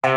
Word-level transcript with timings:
Hvor 0.00 0.08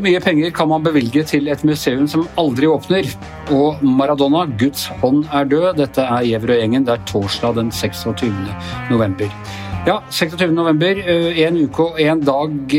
mye 0.00 0.20
penger 0.24 0.50
kan 0.56 0.68
man 0.68 0.80
bevilge 0.80 1.22
til 1.28 1.50
et 1.52 1.64
museum 1.68 2.08
som 2.08 2.24
aldri 2.40 2.66
åpner? 2.72 3.04
Og 3.52 3.84
Maradona, 3.84 4.46
Guds 4.56 4.86
hånd 5.02 5.26
er 5.28 5.44
død. 5.44 5.76
Dette 5.76 6.00
er 6.00 6.24
Gjevrøy-gjengen. 6.24 6.88
Det 6.88 6.94
er 6.96 7.04
torsdag 7.04 7.60
den 7.60 7.70
26. 7.72 8.32
november. 8.88 9.28
Ja, 9.88 10.02
26. 10.10 10.50
november, 10.52 10.98
en 11.40 11.54
uke 11.62 11.84
og 11.86 12.00
en 12.02 12.18
dag 12.20 12.72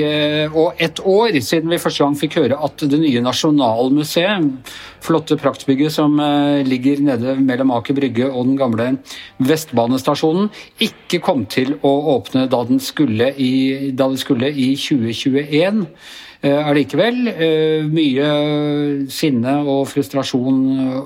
og 0.53 0.77
ett 0.77 0.99
år 1.01 1.39
siden 1.41 1.71
vi 1.73 1.79
første 1.81 2.03
gang 2.03 2.17
fikk 2.19 2.37
høre 2.37 2.59
at 2.67 2.83
det 2.85 2.99
nye 3.01 3.23
Nasjonalmuseet, 3.25 4.75
flotte 5.01 5.39
praktbygget 5.41 5.95
som 5.95 6.21
ligger 6.69 7.01
nede 7.01 7.33
mellom 7.41 7.73
Aker 7.79 7.97
Brygge 7.97 8.29
og 8.29 8.45
den 8.51 8.59
gamle 8.61 8.91
Vestbanestasjonen, 9.41 10.51
ikke 10.77 11.23
kom 11.25 11.47
til 11.49 11.79
å 11.81 11.95
åpne 12.13 12.45
da, 12.51 12.61
skulle 12.77 13.33
i, 13.41 13.53
da 13.89 14.11
det 14.13 14.21
skulle 14.21 14.53
i 14.53 14.75
2021 14.77 15.87
allikevel. 16.41 17.17
Mye 17.91 18.27
sinne 19.11 19.55
og 19.67 19.89
frustrasjon 19.91 20.59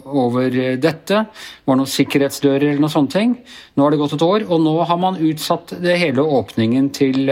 over 0.05 0.53
dette. 0.77 1.23
Det 1.23 1.69
var 1.69 1.79
noen 1.79 1.89
sikkerhetsdører 1.89 2.67
eller 2.67 2.83
noen 2.83 2.93
sånne 2.93 3.13
ting. 3.13 3.33
Nå 3.73 3.85
har 3.85 3.95
det 3.95 4.01
gått 4.03 4.13
et 4.13 4.25
år, 4.25 4.45
og 4.45 4.61
nå 4.61 4.75
har 4.85 4.99
man 5.01 5.17
utsatt 5.17 5.73
det 5.81 5.95
hele 6.01 6.21
åpningen 6.21 6.91
til 6.93 7.31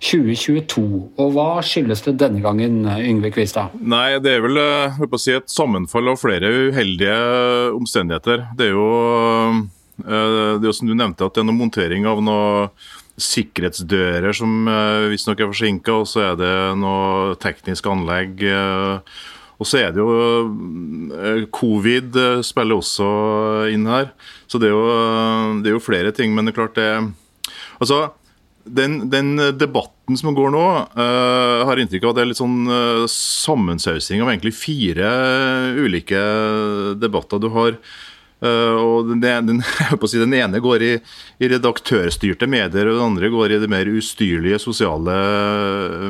2022. 0.00 0.86
Og 1.20 1.34
hva 1.36 1.60
skyldes 1.66 2.06
det 2.06 2.16
denne 2.22 2.40
gangen, 2.44 2.86
Yngve 2.88 3.34
Kvistad? 3.34 3.76
Nei, 3.80 4.16
det 4.24 4.38
er 4.38 4.46
vel 4.46 4.56
si, 5.20 5.36
et 5.36 5.52
sammenfall 5.52 6.08
av 6.14 6.22
flere 6.22 6.48
uheldige 6.70 7.18
omstendigheter. 7.76 8.48
Det 8.56 8.70
er 8.70 8.74
jo, 8.78 8.88
det 10.00 10.16
er 10.16 10.68
jo 10.70 10.74
som 10.80 10.88
du 10.88 10.96
nevnte, 10.96 11.28
at 11.28 11.36
det 11.36 11.44
er 11.44 11.48
noe 11.50 11.60
montering 11.60 12.08
av 12.08 12.24
noe 12.24 12.72
sikkerhetsdører 13.20 14.34
som 14.36 14.68
visstnok 15.12 15.42
er 15.42 15.50
forsinka, 15.50 15.98
og 16.00 16.08
så 16.08 16.24
er 16.30 16.38
det 16.40 16.54
noe 16.80 17.34
teknisk 17.42 17.86
anlegg. 17.92 18.40
Og 19.60 19.68
så 19.68 19.82
er 19.82 19.92
det 19.92 20.00
jo 20.00 21.44
Covid 21.54 22.16
spiller 22.46 22.80
også 22.80 23.10
inn 23.70 23.84
her. 23.90 24.10
Så 24.48 24.58
det 24.58 24.70
er 24.70 24.74
jo, 24.74 24.86
det 25.60 25.70
er 25.70 25.76
jo 25.76 25.84
flere 25.84 26.14
ting. 26.16 26.32
Men 26.34 26.48
det 26.48 26.54
er 26.54 26.60
klart 26.62 26.80
det 26.80 26.88
Altså, 27.82 28.12
den, 28.62 29.10
den 29.10 29.34
debatten 29.58 30.18
som 30.18 30.36
går 30.36 30.52
nå, 30.54 30.66
uh, 30.94 31.64
har 31.66 31.80
inntrykk 31.82 32.06
av 32.06 32.12
at 32.12 32.18
det 32.18 32.22
er 32.22 32.30
litt 32.30 32.40
sånn 32.40 32.70
uh, 32.70 33.10
sammensausing 33.10 34.22
av 34.22 34.30
egentlig 34.30 34.54
fire 34.54 35.10
ulike 35.82 36.22
debatter. 37.02 37.42
Du 37.42 37.50
har 37.56 37.78
Uh, 37.78 38.11
og 38.42 39.12
den, 39.12 39.22
den, 39.46 39.60
si, 40.10 40.18
den, 40.18 40.34
ene 40.34 40.60
går 40.62 40.82
i, 40.82 40.90
i, 41.38 41.50
redaktørstyrte 41.52 42.48
medier, 42.50 42.90
og 42.90 42.98
den 42.98 43.04
andre 43.04 43.30
går 43.30 43.54
i 43.54 43.60
de 43.62 43.70
mer 43.70 43.90
ustyrlige 43.92 44.58
sosiale 44.62 45.14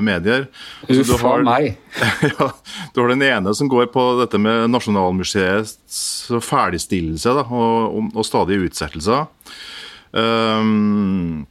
medier. 0.04 0.48
Uff 0.88 1.12
har, 1.20 1.44
meg. 1.44 1.76
ja, 2.32 2.48
du 2.94 3.02
har 3.02 3.12
den 3.12 3.26
ene 3.26 3.54
som 3.58 3.68
går 3.72 3.90
på 3.92 4.06
dette 4.22 4.40
med 4.40 4.72
Nasjonalmuseets 4.72 6.02
ferdigstillelse 6.40 7.36
da, 7.36 7.46
og, 7.46 7.98
og, 8.00 8.12
og 8.16 8.28
stadige 8.28 8.70
utsettelser. 8.70 9.28
Um, 10.12 11.44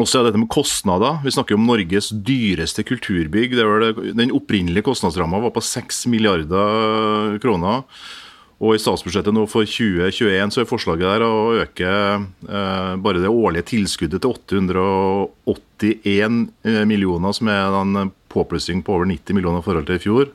og 0.00 0.08
så 0.08 0.20
er 0.20 0.28
dette 0.28 0.40
med 0.40 0.48
kostnader. 0.52 1.20
Vi 1.24 1.32
snakker 1.34 1.58
om 1.58 1.66
Norges 1.68 2.08
dyreste 2.24 2.84
kulturbygg. 2.88 3.56
Det, 3.58 3.66
den 4.16 4.32
opprinnelige 4.32 4.86
kostnadsramma 4.86 5.40
var 5.42 5.52
på 5.52 5.64
6 5.64 6.06
milliarder 6.12 7.36
kroner. 7.42 7.84
Og 8.62 8.76
I 8.76 8.78
statsbudsjettet 8.78 9.34
nå 9.34 9.42
for 9.50 9.66
2021 9.66 10.54
så 10.54 10.62
er 10.62 10.70
forslaget 10.70 11.02
der 11.08 11.22
å 11.26 11.58
øke 11.64 11.90
eh, 11.90 12.92
bare 13.02 13.22
det 13.24 13.30
årlige 13.32 13.68
tilskuddet 13.72 14.22
til 14.22 14.30
881 15.50 16.86
millioner, 16.86 17.32
som 17.34 17.50
er 17.50 17.74
en 17.80 18.12
påplussing 18.32 18.84
på 18.86 18.94
over 18.94 19.06
90 19.10 19.34
millioner 19.34 19.58
i 19.58 19.66
forhold 19.66 19.86
til 19.88 19.98
i 19.98 20.04
fjor. 20.04 20.26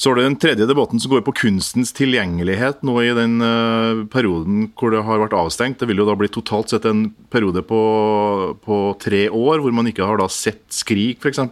Så 0.00 0.08
er 0.08 0.16
det 0.16 0.22
den 0.24 0.38
tredje 0.40 0.64
debatten 0.64 1.00
som 1.02 1.12
går 1.12 1.20
på 1.26 1.34
kunstens 1.42 1.90
tilgjengelighet 1.92 2.80
nå 2.88 2.94
i 3.04 3.10
den 3.12 3.36
eh, 3.44 3.98
perioden 4.08 4.70
hvor 4.72 4.94
det 4.94 5.02
har 5.04 5.20
vært 5.20 5.36
avstengt. 5.36 5.76
Det 5.82 5.90
vil 5.90 6.00
jo 6.00 6.06
da 6.08 6.14
bli 6.16 6.30
totalt 6.32 6.72
sett 6.72 6.88
en 6.88 7.10
periode 7.28 7.60
på, 7.68 7.80
på 8.64 8.78
tre 9.02 9.26
år 9.28 9.60
hvor 9.60 9.76
man 9.76 9.90
ikke 9.90 10.08
har 10.08 10.22
da 10.22 10.28
sett 10.32 10.64
Skrik, 10.72 11.20
f.eks. 11.20 11.42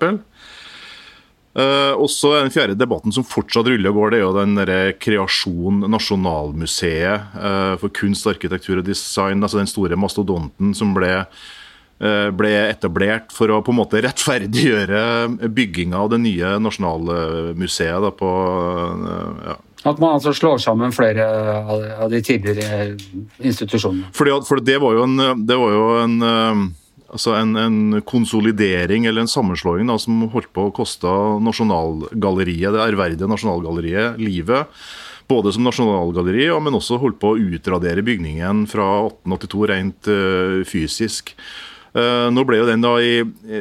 Uh, 1.59 1.97
og 1.99 2.07
så 2.13 2.37
er 2.37 2.45
Den 2.47 2.55
fjerde 2.55 2.79
debatten 2.79 3.15
som 3.15 3.27
fortsatt 3.27 3.67
ruller 3.67 3.91
og 3.91 3.97
går, 3.99 4.13
det 4.13 4.19
er 4.21 4.23
jo 4.23 4.35
den 4.37 4.59
der 4.61 4.93
Kreasjon 5.03 5.81
Nasjonalmuseet 5.91 7.35
uh, 7.35 7.75
for 7.81 7.91
kunst, 7.95 8.29
arkitektur 8.31 8.79
og 8.79 8.87
design. 8.87 9.43
altså 9.43 9.59
Den 9.59 9.71
store 9.71 9.99
mastodonten 9.99 10.71
som 10.79 10.95
ble, 10.95 11.11
uh, 11.99 12.29
ble, 12.31 12.53
etablert 12.69 13.35
for 13.35 13.51
å 13.51 13.59
på 13.65 13.75
en 13.75 13.81
måte 13.81 14.05
rettferdiggjøre 14.07 15.51
bygginga 15.51 15.99
av 15.99 16.13
det 16.15 16.23
nye 16.29 16.55
Nasjonalmuseet. 16.63 18.07
Da, 18.07 18.15
på, 18.15 18.31
ja. 19.51 19.59
At 19.83 19.99
man 19.99 20.15
altså 20.15 20.37
slår 20.37 20.63
sammen 20.63 20.95
flere 20.95 21.27
av 21.67 22.07
de 22.13 22.23
tidligere 22.23 22.93
institusjonene? 23.43 24.13
Fordi, 24.15 24.39
for 24.47 24.63
det 24.63 24.79
var 24.85 24.95
jo 24.95 25.09
en, 25.11 25.43
det 25.43 25.59
var 25.59 25.75
jo 25.75 25.89
en 26.05 26.21
altså 27.09 27.35
en, 27.39 27.57
en, 27.57 27.79
konsolidering 28.07 29.07
eller 29.09 29.25
en 29.25 29.31
sammenslåing 29.31 29.89
da, 29.89 29.99
som 30.01 30.27
holdt 30.33 30.51
på 30.55 30.69
å 30.69 30.75
koste 30.75 31.13
Nasjonalgalleriet, 31.45 32.75
det 32.75 32.85
ærverdige 32.85 33.31
Nasjonalgalleriet, 33.31 34.19
livet. 34.21 34.69
Både 35.29 35.53
som 35.53 35.67
nasjonalgalleri, 35.67 36.47
men 36.65 36.77
også 36.79 36.97
holdt 37.03 37.19
på 37.21 37.35
å 37.35 37.41
utradere 37.53 38.01
bygningen 38.01 38.63
fra 38.71 38.87
1882 39.11 39.67
rent 39.69 40.09
uh, 40.09 40.61
fysisk. 40.65 41.35
Uh, 41.93 42.33
nå 42.33 42.47
ble 42.49 42.63
jo 42.63 42.69
den 42.69 42.85
da 42.85 42.95
i, 43.05 43.19
i, 43.21 43.61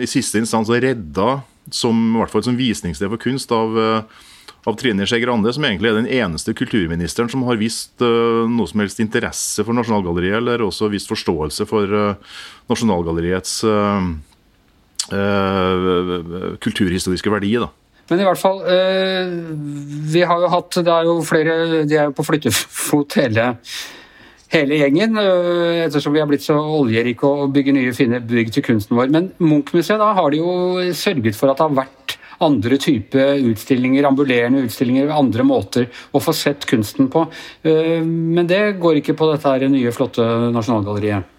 i 0.00 0.08
siste 0.08 0.40
instans 0.40 0.72
redda 0.72 1.42
som, 1.68 2.00
i 2.14 2.22
hvert 2.22 2.32
fall 2.32 2.46
som 2.46 2.56
visningssted 2.56 3.12
for 3.12 3.20
kunst 3.20 3.52
av 3.52 3.76
uh, 3.76 4.24
av 4.64 4.76
Trine 4.80 5.06
Skei 5.06 5.20
Grande, 5.20 5.52
som 5.52 5.64
egentlig 5.66 5.90
er 5.90 5.98
den 5.98 6.10
eneste 6.10 6.54
kulturministeren 6.56 7.30
som 7.32 7.44
har 7.48 7.60
vist 7.60 8.00
uh, 8.04 8.44
noe 8.48 8.68
som 8.70 8.80
helst 8.80 9.02
interesse 9.02 9.64
for 9.64 9.76
Nasjonalgalleriet, 9.76 10.38
eller 10.40 10.64
også 10.64 10.88
vist 10.92 11.10
forståelse 11.10 11.66
for 11.68 11.92
uh, 11.92 12.36
Nasjonalgalleriets 12.72 13.58
uh, 13.68 14.00
kulturhistoriske 16.64 17.32
verdi. 17.32 17.56
da. 17.60 17.68
Men 18.08 18.22
i 18.22 18.24
hvert 18.24 18.40
fall, 18.40 18.62
vi 20.12 20.22
har 20.28 20.40
jo 20.40 20.48
hatt 20.52 20.76
Det 20.76 20.92
er 20.92 21.06
jo 21.08 21.14
flere 21.24 21.54
De 21.88 21.96
er 21.96 22.10
jo 22.10 22.14
på 22.16 22.24
flyttefot 22.24 23.16
hele, 23.16 23.46
hele 24.52 24.78
gjengen, 24.80 25.16
ettersom 25.20 26.16
vi 26.16 26.20
har 26.20 26.28
blitt 26.28 26.44
så 26.44 26.56
oljerike 26.56 27.28
og 27.28 27.52
bygger 27.52 27.76
nye, 27.76 27.94
fine 27.96 28.20
bygg 28.24 28.52
til 28.56 28.64
kunsten 28.64 28.96
vår. 28.96 29.12
Men 29.12 29.30
Munch-museet, 29.40 30.00
da 30.00 30.12
har 30.16 30.32
de 30.32 30.40
jo 30.40 30.92
sørget 30.96 31.36
for 31.36 31.52
at 31.52 31.60
det 31.60 31.68
har 31.68 31.80
vært 31.84 32.16
andre 32.44 32.78
type 32.82 33.26
utstillinger, 33.52 34.08
ambulerende 34.08 34.64
utstillinger, 34.66 35.12
andre 35.14 35.46
måter 35.46 35.88
å 36.12 36.22
få 36.22 36.34
sett 36.36 36.66
kunsten 36.68 37.10
på. 37.12 37.26
Men 37.64 38.48
det 38.50 38.62
går 38.82 39.00
ikke 39.00 39.16
på 39.18 39.30
dette 39.32 39.50
her 39.50 39.68
nye, 39.70 39.92
flotte 39.94 40.24
Nasjonalgalleriet. 40.54 41.30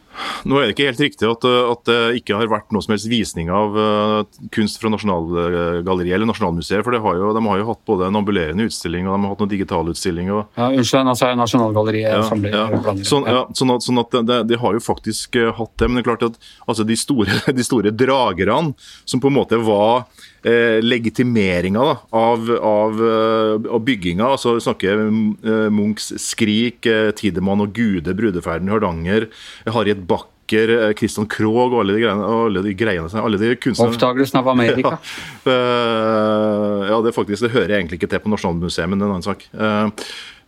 Nå 0.48 0.58
er 0.60 0.68
det 0.68 0.76
ikke 0.76 0.88
helt 0.88 1.02
riktig 1.04 1.28
at, 1.28 1.46
at, 1.46 1.82
det 1.90 2.20
ikke 2.22 2.38
har 2.40 2.50
vært 2.50 2.72
noe 2.74 2.84
som 2.84 2.94
helst 2.94 3.10
visning 3.12 3.50
av 3.54 3.76
uh, 3.76 4.46
kunst 4.56 4.80
fra 4.82 4.92
Nasjonalgalleriet 4.94 6.18
eller 6.18 6.30
Nasjonalmuseet. 6.30 6.84
for 6.86 6.96
har 6.96 7.20
jo, 7.20 7.32
De 7.36 7.44
har 7.46 7.62
jo 7.62 7.68
hatt 7.72 7.82
både 7.88 8.10
en 8.10 8.20
ambulerende 8.22 8.68
utstilling 8.70 9.08
og 9.08 9.16
de 9.16 9.26
har 9.26 9.34
hatt 9.34 9.44
noen 9.44 9.52
digitale 9.52 9.96
Og... 9.96 10.46
Ja, 10.56 10.70
Unnskyld, 10.70 11.12
altså 11.12 11.32
Nasjonalgalleriet 11.40 12.14
ja, 12.14 12.22
ja. 12.22 12.96
Sånn, 13.08 13.28
ja, 13.28 13.42
sånn 13.58 13.76
at, 13.76 13.86
sånn 13.86 14.02
at 14.02 14.16
de, 14.16 14.40
de, 14.52 14.60
har 14.62 14.78
jo 14.78 14.84
faktisk 14.84 15.40
hatt 15.58 15.74
det. 15.82 15.90
Men 15.90 16.00
det 16.00 16.06
er 16.06 16.10
klart 16.12 16.30
at 16.30 16.40
altså, 16.66 16.88
de, 16.88 16.98
store, 17.00 17.42
de 17.60 17.68
store 17.68 17.94
dragerne, 17.96 18.74
som 19.06 19.24
på 19.24 19.32
en 19.32 19.40
måte 19.42 19.60
var 19.66 20.06
eh, 20.46 20.78
legitimeringa 20.84 21.88
da, 21.90 21.96
av, 22.16 22.52
av, 22.60 23.02
av, 23.72 23.82
bygginga. 23.86 24.28
altså 24.36 24.58
snakker 24.62 25.10
Munchs 25.74 26.14
'Skrik', 26.22 26.88
Tidemann 27.18 27.64
og 27.66 27.74
'Gude', 27.74 28.14
'Brudeferden 28.14 28.70
i 28.70 28.76
Hardanger', 28.76 29.28
Harriet 29.66 30.06
Bakker, 30.08 30.94
Christian 31.00 31.26
Krogh 31.26 31.74
og 31.74 31.82
alle 31.82 31.98
de 31.98 32.06
greiene, 32.06 32.30
alle 32.46 32.62
de 32.62 32.76
greiene 32.78 33.10
alle 33.22 33.42
de 33.42 33.56
kunstnerne. 33.58 33.96
Oppdagelsen 33.96 34.40
av 34.42 34.54
Amerika. 34.54 34.98
Ja, 35.46 36.86
ja, 36.90 37.02
det 37.02 37.14
faktisk, 37.16 37.42
det 37.46 37.54
hører 37.54 37.74
jeg 37.74 37.82
egentlig 37.82 37.98
ikke 38.00 38.10
til 38.12 38.22
på 38.22 38.32
Nasjonalmuseet, 38.34 38.90
men 38.90 39.00
det 39.00 39.06
er 39.06 39.10
en 39.10 39.16
annen 39.18 39.26
sak. 39.26 39.46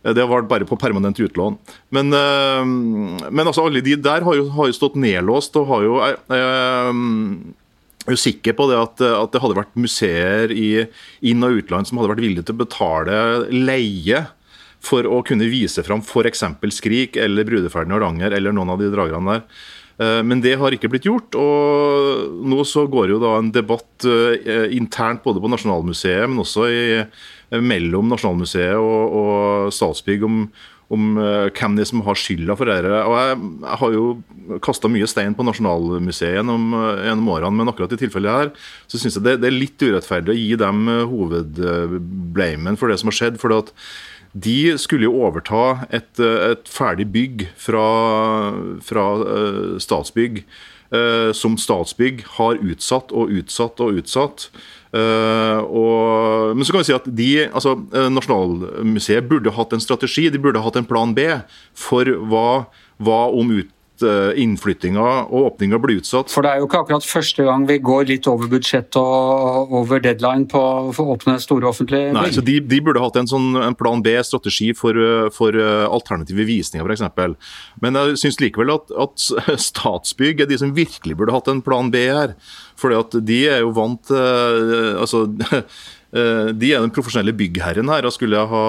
Det 0.06 0.22
har 0.22 0.30
vært 0.30 0.48
bare 0.50 0.66
på 0.66 0.78
permanent 0.78 1.18
utlån. 1.18 1.56
Men, 1.94 2.10
men 2.14 3.44
altså, 3.44 3.66
alle 3.66 3.82
de 3.82 3.96
der 3.98 4.26
har 4.26 4.38
jo, 4.38 4.46
har 4.54 4.70
jo 4.70 4.76
stått 4.76 4.98
nedlåst 4.98 5.58
og 5.58 5.66
har 5.72 5.86
jo 5.86 5.98
er 8.08 8.16
jo 8.16 8.24
sikker 8.24 8.56
på 8.58 8.66
det 8.70 8.78
at, 8.80 9.04
at, 9.04 9.30
det 9.32 9.42
hadde 9.42 9.58
vært 9.58 9.78
museer 9.78 10.52
i 10.54 10.68
inn- 11.28 11.46
og 11.46 11.60
utland 11.60 11.88
som 11.88 12.00
hadde 12.00 12.12
vært 12.14 12.24
villige 12.24 12.48
til 12.48 12.56
å 12.56 12.62
betale 12.64 13.18
leie 13.52 14.24
for 14.84 15.06
å 15.10 15.22
kunne 15.26 15.48
vise 15.50 15.82
fram 15.84 16.04
f.eks. 16.04 16.44
Skrik 16.76 17.18
eller 17.20 17.46
Brudeferden 17.48 17.92
i 17.92 17.98
Hardanger 17.98 18.36
eller 18.36 18.54
noen 18.54 18.72
av 18.74 18.80
de 18.80 18.90
dragerne 18.92 19.34
der. 19.34 19.44
Eh, 19.98 20.20
men 20.22 20.42
det 20.44 20.54
har 20.60 20.74
ikke 20.74 20.90
blitt 20.92 21.08
gjort. 21.08 21.34
og 21.38 22.38
Nå 22.48 22.62
så 22.68 22.86
går 22.90 23.14
jo 23.14 23.20
da 23.22 23.34
en 23.38 23.52
debatt 23.54 24.06
eh, 24.06 24.70
internt 24.76 25.24
både 25.26 25.42
på 25.42 25.50
Nasjonalmuseet, 25.52 26.28
men 26.30 26.44
også 26.44 26.68
i, 26.70 26.82
mellom 27.58 28.10
Nasjonalmuseet 28.12 28.78
og, 28.78 29.18
og 29.22 29.74
Statsbygg 29.74 30.26
om, 30.28 30.42
om 30.94 31.18
uh, 31.20 31.48
hvem 31.52 31.76
det 31.76 31.84
er 31.84 31.90
som 31.90 32.04
har 32.06 32.18
skylda 32.18 32.56
for 32.58 32.70
dette. 32.70 33.00
Og 33.04 33.16
jeg, 33.20 33.38
jeg 33.64 33.80
har 33.82 33.96
jo 33.96 34.58
kasta 34.64 34.90
mye 34.92 35.08
stein 35.10 35.36
på 35.36 35.44
Nasjonalmuseet 35.46 36.38
gjennom, 36.38 36.70
gjennom, 37.04 37.32
årene, 37.34 37.56
men 37.60 37.72
akkurat 37.72 37.92
i 37.96 38.00
tilfellet 38.00 38.38
her 38.38 38.52
så 38.88 39.00
syns 39.00 39.18
jeg 39.18 39.26
det, 39.26 39.38
det, 39.42 39.50
er 39.50 39.58
litt 39.58 39.84
urettferdig 39.84 40.32
å 40.32 40.38
gi 40.38 40.54
dem 40.60 40.86
hovedblamen 41.12 42.80
for 42.80 42.88
det 42.88 43.00
som 43.02 43.12
har 43.12 43.18
skjedd. 43.20 43.40
for 43.42 43.56
at 43.58 43.74
de 44.38 44.76
skulle 44.80 45.08
jo 45.08 45.20
overta 45.24 45.88
et, 45.88 46.20
et 46.20 46.68
ferdig 46.68 47.06
bygg 47.12 47.46
fra, 47.58 47.84
fra 48.84 49.06
Statsbygg, 49.80 50.42
som 51.36 51.58
Statsbygg 51.60 52.22
har 52.38 52.60
utsatt 52.64 53.12
og 53.12 53.32
utsatt 53.36 53.80
og 53.84 53.98
utsatt. 54.00 54.46
Uh, 54.88 55.60
og, 55.68 56.56
men 56.56 56.64
så 56.64 56.72
kan 56.72 56.80
vi 56.80 56.88
si 56.88 56.96
at 56.96 57.08
de, 57.12 57.28
altså, 57.44 57.74
Nasjonalmuseet 58.08 59.26
burde 59.28 59.52
hatt 59.52 59.74
en 59.76 59.84
strategi, 59.84 60.30
de 60.32 60.40
burde 60.40 60.62
hatt 60.64 60.78
en 60.80 60.88
plan 60.88 61.12
B 61.16 61.26
for 61.76 62.08
hva, 62.30 62.48
hva 62.96 63.18
om 63.36 63.52
ut, 63.52 63.68
Eh, 63.98 64.38
innflyttinga 64.38 65.02
og 65.26 65.46
åpninga 65.48 65.78
blir 65.82 65.98
utsatt. 65.98 66.30
For 66.30 66.46
det 66.46 66.52
er 66.52 66.60
jo 66.60 66.68
ikke 66.68 66.82
akkurat 66.84 67.06
første 67.06 67.42
gang 67.46 67.64
vi 67.66 67.78
går 67.82 68.04
litt 68.12 68.28
over 68.30 68.50
budsjett 68.50 68.94
og 69.00 69.72
over 69.74 70.02
deadline 70.04 70.46
på 70.50 70.60
å 70.60 71.06
åpne 71.16 71.34
store 71.42 71.66
offentlige 71.66 72.12
Nei, 72.14 72.28
så 72.34 72.44
de, 72.44 72.58
de, 72.62 72.78
burde 72.84 73.02
hatt 73.02 73.18
en, 73.18 73.26
sånn, 73.30 73.56
en 73.58 73.74
plan 73.78 74.02
B-strategi 74.04 74.70
for, 74.78 74.94
eh, 74.94 75.26
for, 75.34 75.58
eh, 75.58 75.86
alternative 75.88 76.46
visninger, 76.46 76.86
f.eks. 76.86 77.34
Men 77.82 77.98
jeg 77.98 78.22
syns 78.22 78.40
likevel 78.44 78.76
at, 78.76 78.94
at, 78.94 79.26
Statsbygg 79.68 80.44
er 80.44 80.50
de 80.52 80.60
som 80.62 80.74
virkelig 80.76 81.18
burde 81.18 81.34
hatt 81.34 81.50
en 81.50 81.64
plan 81.64 81.90
B 81.90 82.06
her. 82.06 82.36
Fordi 82.78 83.02
at 83.02 83.20
de 83.26 83.42
er 83.50 83.62
jo 83.64 83.74
vant 83.74 84.04
til 84.06 84.74
altså, 85.02 85.24
de 86.62 86.70
er 86.70 86.80
den 86.80 86.94
profesjonelle 86.94 87.34
byggherren 87.36 87.90
her 87.90 88.06
og 88.06 88.14
skulle 88.14 88.46
ha, 88.52 88.66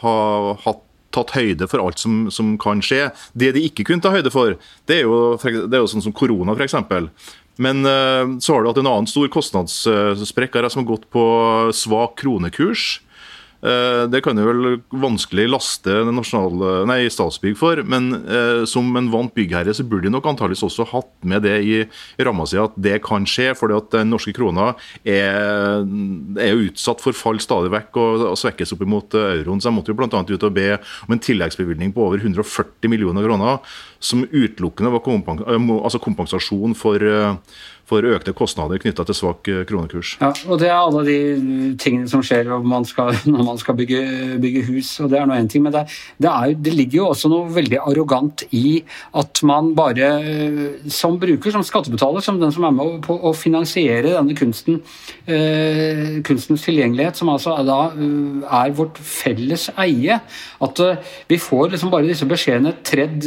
ha 0.00 0.18
hatt 0.64 0.87
tatt 1.14 1.34
høyde 1.36 1.68
for 1.70 1.82
alt 1.82 2.00
som, 2.02 2.26
som, 2.34 2.54
kan 2.60 2.82
skje. 2.84 3.08
Det 3.32 3.52
de 3.56 3.64
ikke 3.68 3.86
kunne 3.88 4.04
ta 4.04 4.12
høyde 4.14 4.32
for, 4.34 4.56
det 4.90 5.00
er 5.00 5.06
jo, 5.06 5.36
det 5.40 5.72
er 5.72 5.82
jo 5.82 5.90
sånn 5.90 6.04
som 6.04 6.16
korona, 6.16 6.56
f.eks. 6.56 6.76
Men 7.58 7.82
uh, 7.82 8.38
så 8.42 8.54
har 8.54 8.62
du 8.62 8.70
hatt 8.70 8.80
en 8.82 8.90
annen 8.90 9.10
stor 9.10 9.30
kostnadssprekk 9.34 10.58
som 10.70 10.84
har 10.84 10.90
gått 10.92 11.08
på 11.14 11.24
svak 11.74 12.18
kronekurs. 12.22 13.00
Eh, 13.58 14.04
det 14.06 14.20
kan 14.22 14.38
jo 14.38 14.46
vel 14.46 14.76
vanskelig 15.02 15.48
laste 15.50 15.94
nei, 16.86 16.98
Statsbygg 17.10 17.56
for, 17.58 17.80
men 17.82 18.12
eh, 18.22 18.62
som 18.70 18.86
en 18.98 19.08
vant 19.10 19.32
byggherre 19.34 19.74
så 19.74 19.82
burde 19.82 20.06
de 20.06 20.12
nok 20.14 20.28
antakeligvis 20.30 20.62
også 20.68 20.86
hatt 20.92 21.10
med 21.26 21.42
det 21.42 21.56
i, 21.66 21.80
ramma 22.22 22.46
si 22.46 22.60
at 22.60 22.76
det 22.78 23.00
kan 23.06 23.26
skje, 23.26 23.50
fordi 23.58 23.78
at 23.78 23.90
den 23.96 24.12
norske 24.14 24.34
krona 24.36 24.70
er, 25.02 25.82
jo 25.82 26.68
utsatt 26.68 27.02
for 27.02 27.16
fall 27.16 27.42
stadig 27.42 27.72
vekk 27.74 27.98
og, 27.98 28.26
og 28.30 28.38
svekkes 28.38 28.76
opp 28.76 28.84
imot 28.86 29.18
euroen. 29.18 29.58
Så 29.58 29.72
jeg 29.72 29.78
måtte 29.78 29.92
jo 29.92 29.98
bl.a. 29.98 30.08
ut 30.08 30.46
og 30.46 30.54
be 30.54 30.70
om 31.08 31.16
en 31.16 31.22
tilleggsbevilgning 31.22 31.94
på 31.96 32.06
over 32.06 32.22
140 32.22 32.92
millioner 32.92 33.26
kroner, 33.26 33.58
som 34.00 34.22
utelukkende 34.24 34.92
var 34.94 35.02
altså 35.82 35.98
kompensasjon 35.98 36.76
for 36.78 37.02
for 37.88 38.04
økte 38.04 38.34
kostnader 38.36 38.80
knytta 38.82 39.04
til 39.08 39.16
svak 39.16 39.48
eh, 39.50 39.62
kronekurs. 39.68 40.16
Ja, 40.20 40.30
og 40.48 40.60
Det 40.60 40.68
er 40.68 40.76
alle 40.76 41.04
de 41.06 41.18
tingene 41.80 42.08
som 42.10 42.22
skjer 42.24 42.50
man 42.64 42.86
skal, 42.88 43.14
når 43.32 43.46
man 43.46 43.60
skal 43.60 43.76
bygge, 43.78 44.02
bygge, 44.42 44.64
hus. 44.68 44.94
og 45.02 45.12
Det 45.12 45.20
er 45.20 45.28
noe 45.28 45.38
en 45.40 45.48
ting, 45.50 45.64
men 45.64 45.74
det, 45.74 45.86
det, 46.20 46.28
er, 46.30 46.54
det, 46.54 46.74
ligger 46.76 47.00
jo 47.00 47.08
også 47.12 47.30
noe 47.32 47.48
veldig 47.54 47.80
arrogant 47.80 48.44
i 48.56 48.82
at 49.16 49.42
man 49.48 49.72
bare 49.78 50.10
eh, 50.20 50.90
som 50.92 51.16
bruker, 51.20 51.54
som 51.54 51.64
skattebetaler, 51.66 52.24
som 52.24 52.40
den 52.40 52.52
som 52.54 52.68
er 52.68 52.76
med 52.76 53.00
på 53.06 53.16
å 53.16 53.32
finansiere 53.36 54.16
denne 54.16 54.36
kunsten, 54.38 54.82
eh, 55.26 56.20
kunstens 56.26 56.66
tilgjengelighet, 56.68 57.18
som 57.18 57.32
altså 57.32 57.56
da 57.66 57.80
eh, 57.94 58.44
er 58.60 58.76
vårt 58.76 59.00
felles 59.00 59.68
eie, 59.80 60.20
at 60.68 60.84
eh, 60.84 61.16
vi 61.30 61.40
får 61.40 61.72
liksom 61.72 61.92
bare 61.94 62.08
disse 62.08 62.28
beskjedene 62.28 62.76
tredd 62.84 63.24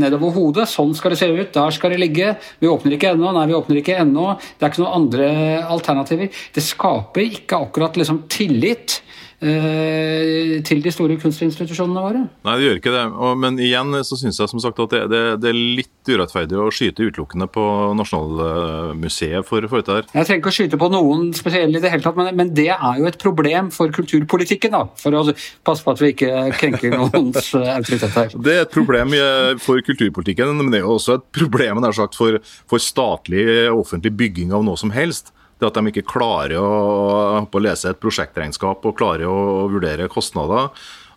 nedover 0.00 0.32
hodet. 0.36 0.68
Sånn 0.70 0.94
skal 0.96 1.14
det 1.14 1.20
se 1.20 1.28
ut, 1.30 1.52
der 1.54 1.74
skal 1.74 1.94
det 1.94 2.00
ligge. 2.02 2.34
Vi 2.62 2.70
åpner 2.70 2.96
ikke 2.96 3.12
ennå. 3.12 3.32
Nei, 3.36 3.46
vi 3.50 3.56
åpner 3.58 3.80
ikke 3.82 3.98
ennå. 4.02 4.26
Det 4.56 4.66
er 4.66 4.72
ikke 4.72 4.84
noen 4.84 4.98
andre 5.00 5.30
alternativer. 5.76 6.44
Det 6.54 6.64
skaper 6.64 7.26
ikke 7.26 7.62
akkurat 7.66 7.98
liksom 8.00 8.24
tillit 8.32 9.00
til 9.42 10.82
de 10.84 10.90
store 10.94 11.16
kunstinstitusjonene 11.18 12.02
våre. 12.04 12.20
Nei, 12.46 12.52
det 12.58 12.66
gjør 12.66 12.78
ikke 12.78 12.92
det. 12.94 13.02
Men 13.42 13.58
igjen 13.58 13.96
så 14.06 14.18
syns 14.18 14.38
jeg 14.38 14.50
som 14.52 14.62
sagt 14.62 14.78
at 14.84 14.94
det, 14.94 15.00
det, 15.10 15.22
det, 15.42 15.50
er 15.50 15.58
litt 15.80 16.10
urettferdig 16.10 16.60
å 16.62 16.68
skyte 16.74 17.08
utelukkende 17.08 17.48
på 17.50 17.64
Nasjonalmuseet 17.98 19.48
for, 19.48 19.66
for 19.70 19.82
dette 19.82 19.96
her. 19.98 20.06
Jeg 20.12 20.28
trenger 20.28 20.42
ikke 20.42 20.52
å 20.52 20.56
skyte 20.58 20.78
på 20.78 20.90
noen 20.94 21.32
spesielle 21.34 21.80
i 21.80 21.82
det 21.82 21.90
hele 21.90 22.06
tatt, 22.06 22.18
men, 22.20 22.30
men, 22.38 22.54
det 22.54 22.68
er 22.74 23.00
jo 23.00 23.10
et 23.10 23.18
problem 23.22 23.72
for 23.74 23.90
kulturpolitikken. 23.94 24.76
da, 24.76 24.84
For 25.02 25.18
å 25.18 25.24
passe 25.66 25.82
på 25.82 25.96
at 25.96 26.04
vi 26.04 26.12
ikke 26.14 26.46
krenker 26.60 26.94
noens 26.94 27.52
autoritet 27.76 28.18
her. 28.18 28.38
Det 28.38 28.56
er 28.56 28.64
et 28.68 28.74
problem 28.74 29.18
for 29.62 29.82
kulturpolitikken, 29.90 30.54
men 30.60 30.70
det 30.70 30.82
er 30.82 30.86
jo 30.86 30.96
også 31.00 31.18
et 31.18 31.28
problem 31.34 31.82
nær 31.82 31.98
sagt, 31.98 32.18
for, 32.18 32.38
for 32.70 32.82
statlig 32.82 33.46
offentlig 33.72 34.14
bygging 34.18 34.54
av 34.54 34.62
noe 34.66 34.78
som 34.78 34.94
helst 34.94 35.34
det 35.62 35.70
at 35.70 35.78
de 35.78 35.92
ikke 35.92 36.08
klarer 36.10 36.58
å, 36.58 37.46
å 37.46 37.62
lese 37.62 37.92
et 37.92 38.02
prosjektregnskap 38.02 38.84
og 38.84 38.98
klarer 38.98 39.30
å 39.30 39.70
vurdere 39.72 40.10
kostnader. 40.12 40.72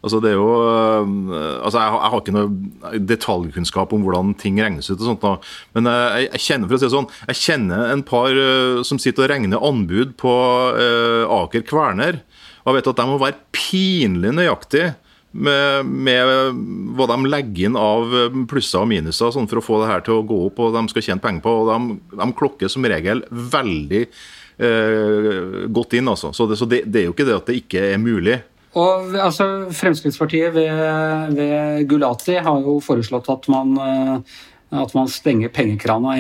Altså 0.06 0.20
det 0.22 0.36
er 0.36 0.36
jo, 0.38 0.50
eh, 0.70 1.64
altså 1.66 1.82
jeg, 1.82 1.94
jeg, 1.96 2.10
har 2.14 2.20
ikke 2.20 2.34
noe 2.36 3.00
detaljkunnskap 3.10 3.96
om 3.96 4.04
hvordan 4.06 4.36
ting 4.38 4.60
regnes 4.62 4.92
ut, 4.92 5.00
og 5.00 5.08
sånt 5.08 5.48
men 5.74 5.90
jeg, 5.90 6.28
jeg, 6.28 6.44
kjenner 6.46 6.70
for 6.70 6.78
å 6.78 6.82
si 6.82 6.86
det 6.86 6.94
sånn, 6.94 7.08
jeg 7.32 7.42
kjenner 7.42 7.94
en 7.94 8.04
par 8.06 8.38
uh, 8.38 8.84
som 8.86 9.02
sitter 9.02 9.26
og 9.26 9.32
regner 9.34 9.66
anbud 9.66 10.14
på 10.22 10.36
uh, 10.78 11.34
Aker 11.42 11.66
Kverner. 11.66 12.22
og 12.62 12.70
jeg 12.70 12.78
vet 12.78 12.92
at 12.92 13.02
de 13.02 13.08
må 13.10 13.18
være 13.24 13.42
pinlig 13.56 14.36
nøyaktige 14.38 14.94
med, 15.36 15.92
med, 16.08 16.64
hva 16.96 17.08
de 17.12 17.18
legger 17.28 17.70
inn 17.70 17.78
av 17.80 18.16
plusser 18.50 18.82
og 18.82 18.90
minuser 18.92 19.34
sånn 19.36 19.50
for 19.52 19.60
å 19.60 19.66
få 19.66 19.82
det 19.82 19.92
her 19.92 20.06
til 20.06 20.20
å 20.20 20.26
gå 20.28 20.40
opp, 20.48 20.62
og 20.64 20.76
de 20.76 20.86
skal 20.92 21.06
tjene 21.10 21.24
penger 21.24 21.44
på. 21.44 21.54
og 21.62 21.72
De, 21.72 22.18
de 22.22 22.28
klokker 22.40 22.72
som 22.72 22.88
regel 22.88 23.24
veldig 23.30 24.04
eh, 24.06 25.64
godt 25.76 25.98
inn. 26.00 26.12
Altså. 26.12 26.32
Så, 26.36 26.48
det, 26.50 26.60
så 26.62 26.70
det, 26.70 26.86
det, 26.88 27.02
er 27.02 27.10
jo 27.10 27.16
ikke 27.16 27.28
det 27.28 27.40
at 27.40 27.52
det 27.52 27.60
ikke 27.64 27.86
er 27.92 28.02
mulig. 28.02 28.40
Og 28.76 29.16
altså, 29.16 29.48
Fremskrittspartiet 29.76 30.56
ved, 30.56 31.36
ved 31.38 31.86
Gulati 31.88 32.36
har 32.44 32.64
jo 32.64 32.80
foreslått 32.84 33.30
at 33.32 33.48
man 33.52 33.76
eh, 33.80 34.40
at 34.80 34.94
man 34.96 35.10
stenger 35.12 35.52
pengekrana, 35.54 36.16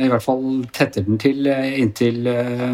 i, 0.00 0.08
hvert 0.10 0.24
fall 0.24 0.44
tetter 0.74 1.04
den 1.06 1.18
til 1.20 1.46
eh, 1.50 1.76
inntil 1.80 2.26
uh, 2.28 2.72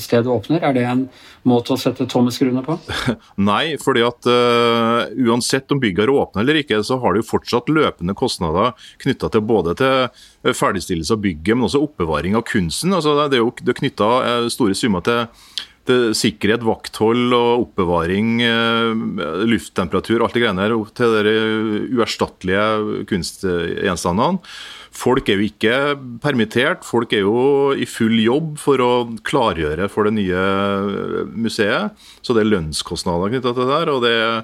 stedet 0.00 0.30
åpner. 0.32 0.62
Er 0.64 0.76
det 0.76 0.84
en 0.88 1.04
måte 1.48 1.74
å 1.74 1.80
sette 1.80 2.08
tommeskruene 2.10 2.64
på? 2.66 2.78
Nei, 3.50 3.76
fordi 3.82 4.04
at 4.06 4.30
uh, 4.30 5.06
uansett 5.28 5.72
om 5.74 5.82
bygget 5.82 6.12
åpner 6.12 6.44
eller 6.44 6.62
ikke, 6.62 6.82
så 6.86 7.00
har 7.02 7.14
det 7.14 7.24
jo 7.24 7.30
fortsatt 7.32 7.72
løpende 7.72 8.16
kostnader 8.18 8.74
knytta 9.02 9.30
til 9.32 9.46
både 9.46 9.76
til 9.80 10.54
ferdigstillelse 10.56 11.16
av 11.16 11.22
bygget, 11.24 11.54
men 11.54 11.68
også 11.68 11.82
oppbevaring 11.86 12.36
av 12.38 12.46
kunsten. 12.48 12.94
Altså, 12.96 13.16
det 13.26 13.40
er 13.40 13.44
jo 13.44 13.54
knytta 13.80 14.10
store 14.52 14.76
summer 14.78 15.04
til 15.06 15.24
sikkerhet, 15.88 16.64
vakthold 16.66 17.34
og 17.36 17.66
oppbevaring, 17.66 18.40
eh, 18.42 19.04
lufttemperatur, 19.46 20.22
alt 20.24 20.36
det 20.36 20.42
greiene 20.42 20.66
der, 20.66 20.74
til 20.96 21.14
de 21.26 21.36
uerstattelige 21.96 23.06
kunstgjenstandene. 23.10 24.40
Folk 24.96 25.28
er 25.28 25.36
jo 25.36 25.48
ikke 25.50 25.74
permittert, 26.24 26.84
folk 26.84 27.12
er 27.12 27.26
jo 27.26 27.72
i 27.76 27.84
full 27.84 28.16
jobb 28.16 28.56
for 28.58 28.80
å 28.80 28.92
klargjøre 29.28 29.90
for 29.92 30.08
det 30.08 30.16
nye 30.16 31.26
museet. 31.36 31.92
Så 32.22 32.32
det 32.32 32.46
er 32.46 32.54
lønnskostnader 32.54 33.34
knytta 33.34 33.52
til 33.52 33.66
det 33.66 33.74
der. 33.74 33.92
og 33.92 34.00
det 34.06 34.14
er 34.16 34.38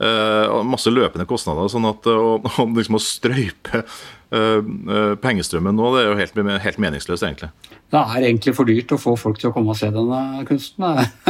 uh, 0.00 0.62
masse 0.64 0.88
løpende 0.88 1.28
kostnader. 1.28 1.68
sånn 1.68 1.84
at 1.90 2.08
uh, 2.08 2.40
liksom 2.78 2.96
å 2.96 3.02
strøype 3.04 3.84
uh, 4.32 5.14
pengestrømmen 5.20 5.76
nå, 5.76 5.92
det 5.92 6.02
er 6.02 6.08
jo 6.08 6.18
helt, 6.22 6.40
helt 6.64 6.80
meningsløst, 6.80 7.28
egentlig 7.28 7.52
det 7.90 7.98
er 7.98 8.24
egentlig 8.28 8.52
for 8.54 8.68
dyrt 8.70 8.92
å 8.94 8.98
få 9.00 9.16
folk 9.18 9.40
til 9.40 9.50
å 9.50 9.54
komme 9.54 9.72
og 9.72 9.78
se 9.78 9.88
denne 9.90 10.44
kunsten. 10.46 10.84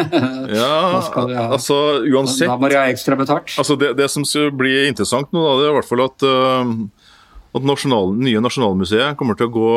ja, 0.60 0.72
ha, 0.92 1.00
altså 1.46 1.78
uansett 2.04 2.50
Da 2.50 2.58
må 2.60 2.68
de 2.68 2.76
ha 2.76 2.88
ekstra 2.92 3.16
betalt. 3.16 3.54
Altså, 3.56 3.78
det, 3.80 3.94
det, 3.96 4.10
som 4.12 4.26
skal 4.28 4.52
bli 4.52 4.74
interessant 4.90 5.32
nå, 5.32 5.40
da, 5.40 5.54
det 5.56 5.68
er 5.68 5.72
i 5.72 5.78
hvert 5.78 5.88
fall 5.88 6.04
at, 6.04 6.26
uh, 6.28 7.08
at 7.56 7.64
nasjonal, 7.64 8.12
nye 8.20 8.44
Nasjonalmuseet 8.44 9.16
kommer 9.16 9.40
til 9.40 9.48
å 9.48 9.54
gå 9.56 9.72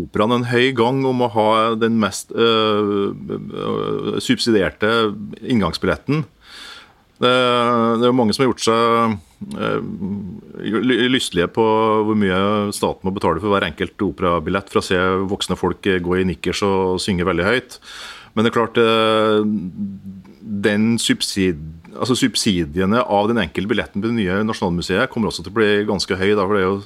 operaen 0.00 0.38
en 0.38 0.48
høy 0.48 0.70
gang 0.78 1.04
om 1.10 1.20
å 1.26 1.30
ha 1.36 1.48
den 1.76 2.00
mest 2.00 2.32
uh, 2.32 3.12
subsidierte 4.24 4.94
inngangsbilletten. 5.44 6.24
Det, 7.20 7.34
det 8.00 8.08
er 8.08 8.16
mange 8.16 8.32
som 8.32 8.44
har 8.44 8.52
gjort 8.52 8.64
seg 8.64 9.18
Eh, 9.40 9.80
lystlige 11.08 11.48
på 11.48 11.64
hvor 12.04 12.16
mye 12.18 12.68
staten 12.76 13.08
må 13.08 13.12
betale 13.16 13.40
for 13.40 13.54
hver 13.54 13.64
enkelt 13.70 14.02
operabillett 14.04 14.68
for 14.68 14.82
å 14.82 14.84
se 14.84 14.98
voksne 15.30 15.56
folk 15.56 15.80
gå 15.80 16.18
i 16.18 16.26
nikkers 16.28 16.60
og 16.66 17.00
synge 17.00 17.24
veldig 17.28 17.46
høyt. 17.46 17.78
Men 18.34 18.44
det 18.44 18.52
er 18.52 18.58
klart 18.58 18.80
eh, 18.80 19.40
den 20.66 20.92
subsid, 21.00 21.62
altså 21.96 22.18
subsidiene 22.20 23.00
av 23.00 23.30
den 23.30 23.40
enkelte 23.40 23.72
billetten 23.72 24.04
på 24.04 24.10
det 24.10 24.18
nye 24.18 24.42
Nasjonalmuseet 24.44 25.10
kommer 25.10 25.32
også 25.32 25.46
til 25.46 25.54
å 25.54 25.58
bli 25.62 25.72
ganske 25.88 26.20
høy. 26.20 26.34
Da, 26.36 26.44
for 26.44 26.56
det 26.56 26.62
er 26.62 26.68
jo 26.68 26.78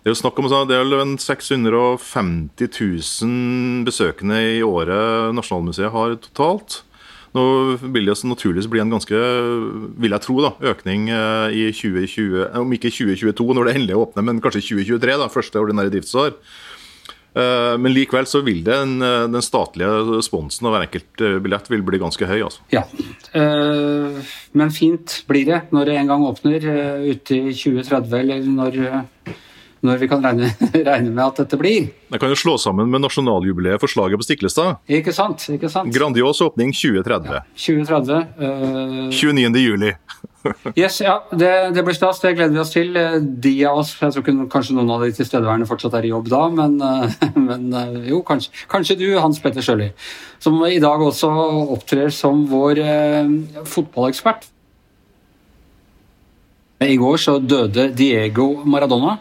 det 0.00 0.08
er 0.08 0.14
jo 0.14 0.20
snakk 0.22 0.38
om 0.40 0.46
det 0.48 0.76
er 0.78 1.10
650 1.20 2.70
000 2.72 3.82
besøkende 3.84 4.38
i 4.56 4.62
året 4.64 5.34
Nasjonalmuseet 5.36 5.92
har 5.92 6.16
totalt. 6.24 6.80
Nå 7.36 7.42
vil 7.78 8.10
det 8.10 8.16
naturligvis 8.26 8.66
bli 8.70 8.80
en 8.82 8.90
ganske, 8.90 9.18
vil 10.02 10.16
jeg 10.16 10.24
tro, 10.24 10.40
da, 10.42 10.50
økning 10.72 11.06
i 11.06 11.68
2020, 11.70 12.48
om 12.58 12.74
ikke 12.74 12.90
2022 12.90 13.54
når 13.54 13.68
det 13.68 13.74
endelig 13.76 14.00
åpner, 14.00 14.26
men 14.26 14.42
kanskje 14.42 14.64
2023, 14.72 15.14
da, 15.20 15.30
første 15.30 15.62
ordinære 15.62 15.94
driftsår. 15.94 16.34
Eh, 17.30 17.76
men 17.78 17.94
likevel 17.94 18.26
så 18.26 18.40
vil 18.42 18.64
det 18.66 18.74
en, 18.74 18.96
eh, 19.06 19.28
den 19.30 19.44
statlige 19.44 20.18
sponsen 20.26 20.66
av 20.66 20.74
hver 20.74 20.86
enkelt 20.88 21.22
eh, 21.22 21.36
billett 21.42 21.68
vil 21.70 21.84
bli 21.86 22.00
ganske 22.02 22.26
høy. 22.26 22.40
altså. 22.42 22.64
Ja, 22.74 22.82
men 24.52 24.72
fint 24.74 25.20
blir 25.28 25.46
det 25.46 25.60
når 25.70 25.86
det 25.86 25.98
en 26.00 26.10
gang 26.10 26.26
åpner 26.26 26.66
ute 27.06 27.38
i 27.38 27.54
2030, 27.54 28.16
eller 28.18 28.48
når, 28.50 28.80
når 29.86 30.00
vi 30.02 30.08
kan 30.10 30.24
regne, 30.24 30.50
regne, 30.90 31.10
med 31.10 31.22
at 31.24 31.42
dette 31.42 31.58
blir. 31.60 31.88
Det 32.10 32.20
kan 32.20 32.32
jo 32.32 32.38
slå 32.38 32.56
sammen 32.60 32.90
med 32.92 33.04
nasjonaljubileet 33.04 33.80
for 33.80 33.90
slaget 33.90 34.20
på 34.20 34.26
Stiklestad. 34.26 34.80
Ikke 34.90 35.14
sant, 35.16 35.46
ikke 35.52 35.70
sant. 35.72 35.92
Grandios 35.94 36.42
åpning 36.44 36.74
2030. 36.76 37.30
Ja, 37.32 37.44
2030. 37.54 38.26
Uh... 38.40 39.08
29. 39.14 39.62
juli. 39.64 39.94
yes, 40.74 41.00
ja, 41.04 41.16
det, 41.30 41.50
det, 41.76 41.84
blir 41.84 41.96
stas. 41.96 42.20
Det 42.22 42.32
gleder 42.36 42.54
vi 42.54 42.62
oss 42.62 42.72
til. 42.72 42.96
De 43.44 43.52
av 43.68 43.80
oss 43.82 43.92
Jeg 44.00 44.14
tror 44.14 44.46
kanskje 44.52 44.76
noen 44.76 44.92
av 44.94 45.04
de 45.04 45.12
tilstedeværende 45.16 45.68
fortsatt 45.68 45.96
er 45.98 46.08
i 46.08 46.12
jobb 46.12 46.30
da, 46.32 46.44
men, 46.54 46.78
eh, 46.84 47.18
men 47.48 47.68
eh, 47.76 47.98
jo, 48.12 48.22
kanskje, 48.26 48.54
kanskje, 48.70 48.98
du, 49.00 49.08
Hans 49.20 49.40
Petter 49.42 49.64
Sjøli, 49.64 49.90
som 50.42 50.56
i 50.68 50.80
dag 50.82 51.02
også 51.04 51.30
opptrer 51.76 52.12
som 52.14 52.46
vår 52.50 52.82
eh, 52.84 53.36
fotballekspert. 53.68 54.48
I 56.80 56.96
går 56.96 57.18
så 57.20 57.36
døde 57.44 57.90
Diego 57.92 58.54
Maradona. 58.64 59.18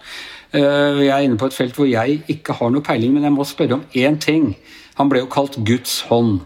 Eh, 0.50 1.01
jeg 1.06 1.12
er 1.13 1.25
inne 1.27 1.38
på 1.38 1.46
et 1.50 1.53
felt 1.53 1.75
hvor 1.77 1.86
jeg 1.86 2.24
ikke 2.32 2.56
har 2.58 2.72
noe 2.74 2.86
peiling, 2.86 3.13
men 3.13 3.27
jeg 3.27 3.36
må 3.36 3.46
spørre 3.46 3.77
om 3.77 3.84
én 3.94 4.18
ting. 4.22 4.56
Han 4.98 5.12
ble 5.12 5.22
jo 5.22 5.29
kalt 5.29 5.60
Guds 5.65 6.01
hånd. 6.10 6.39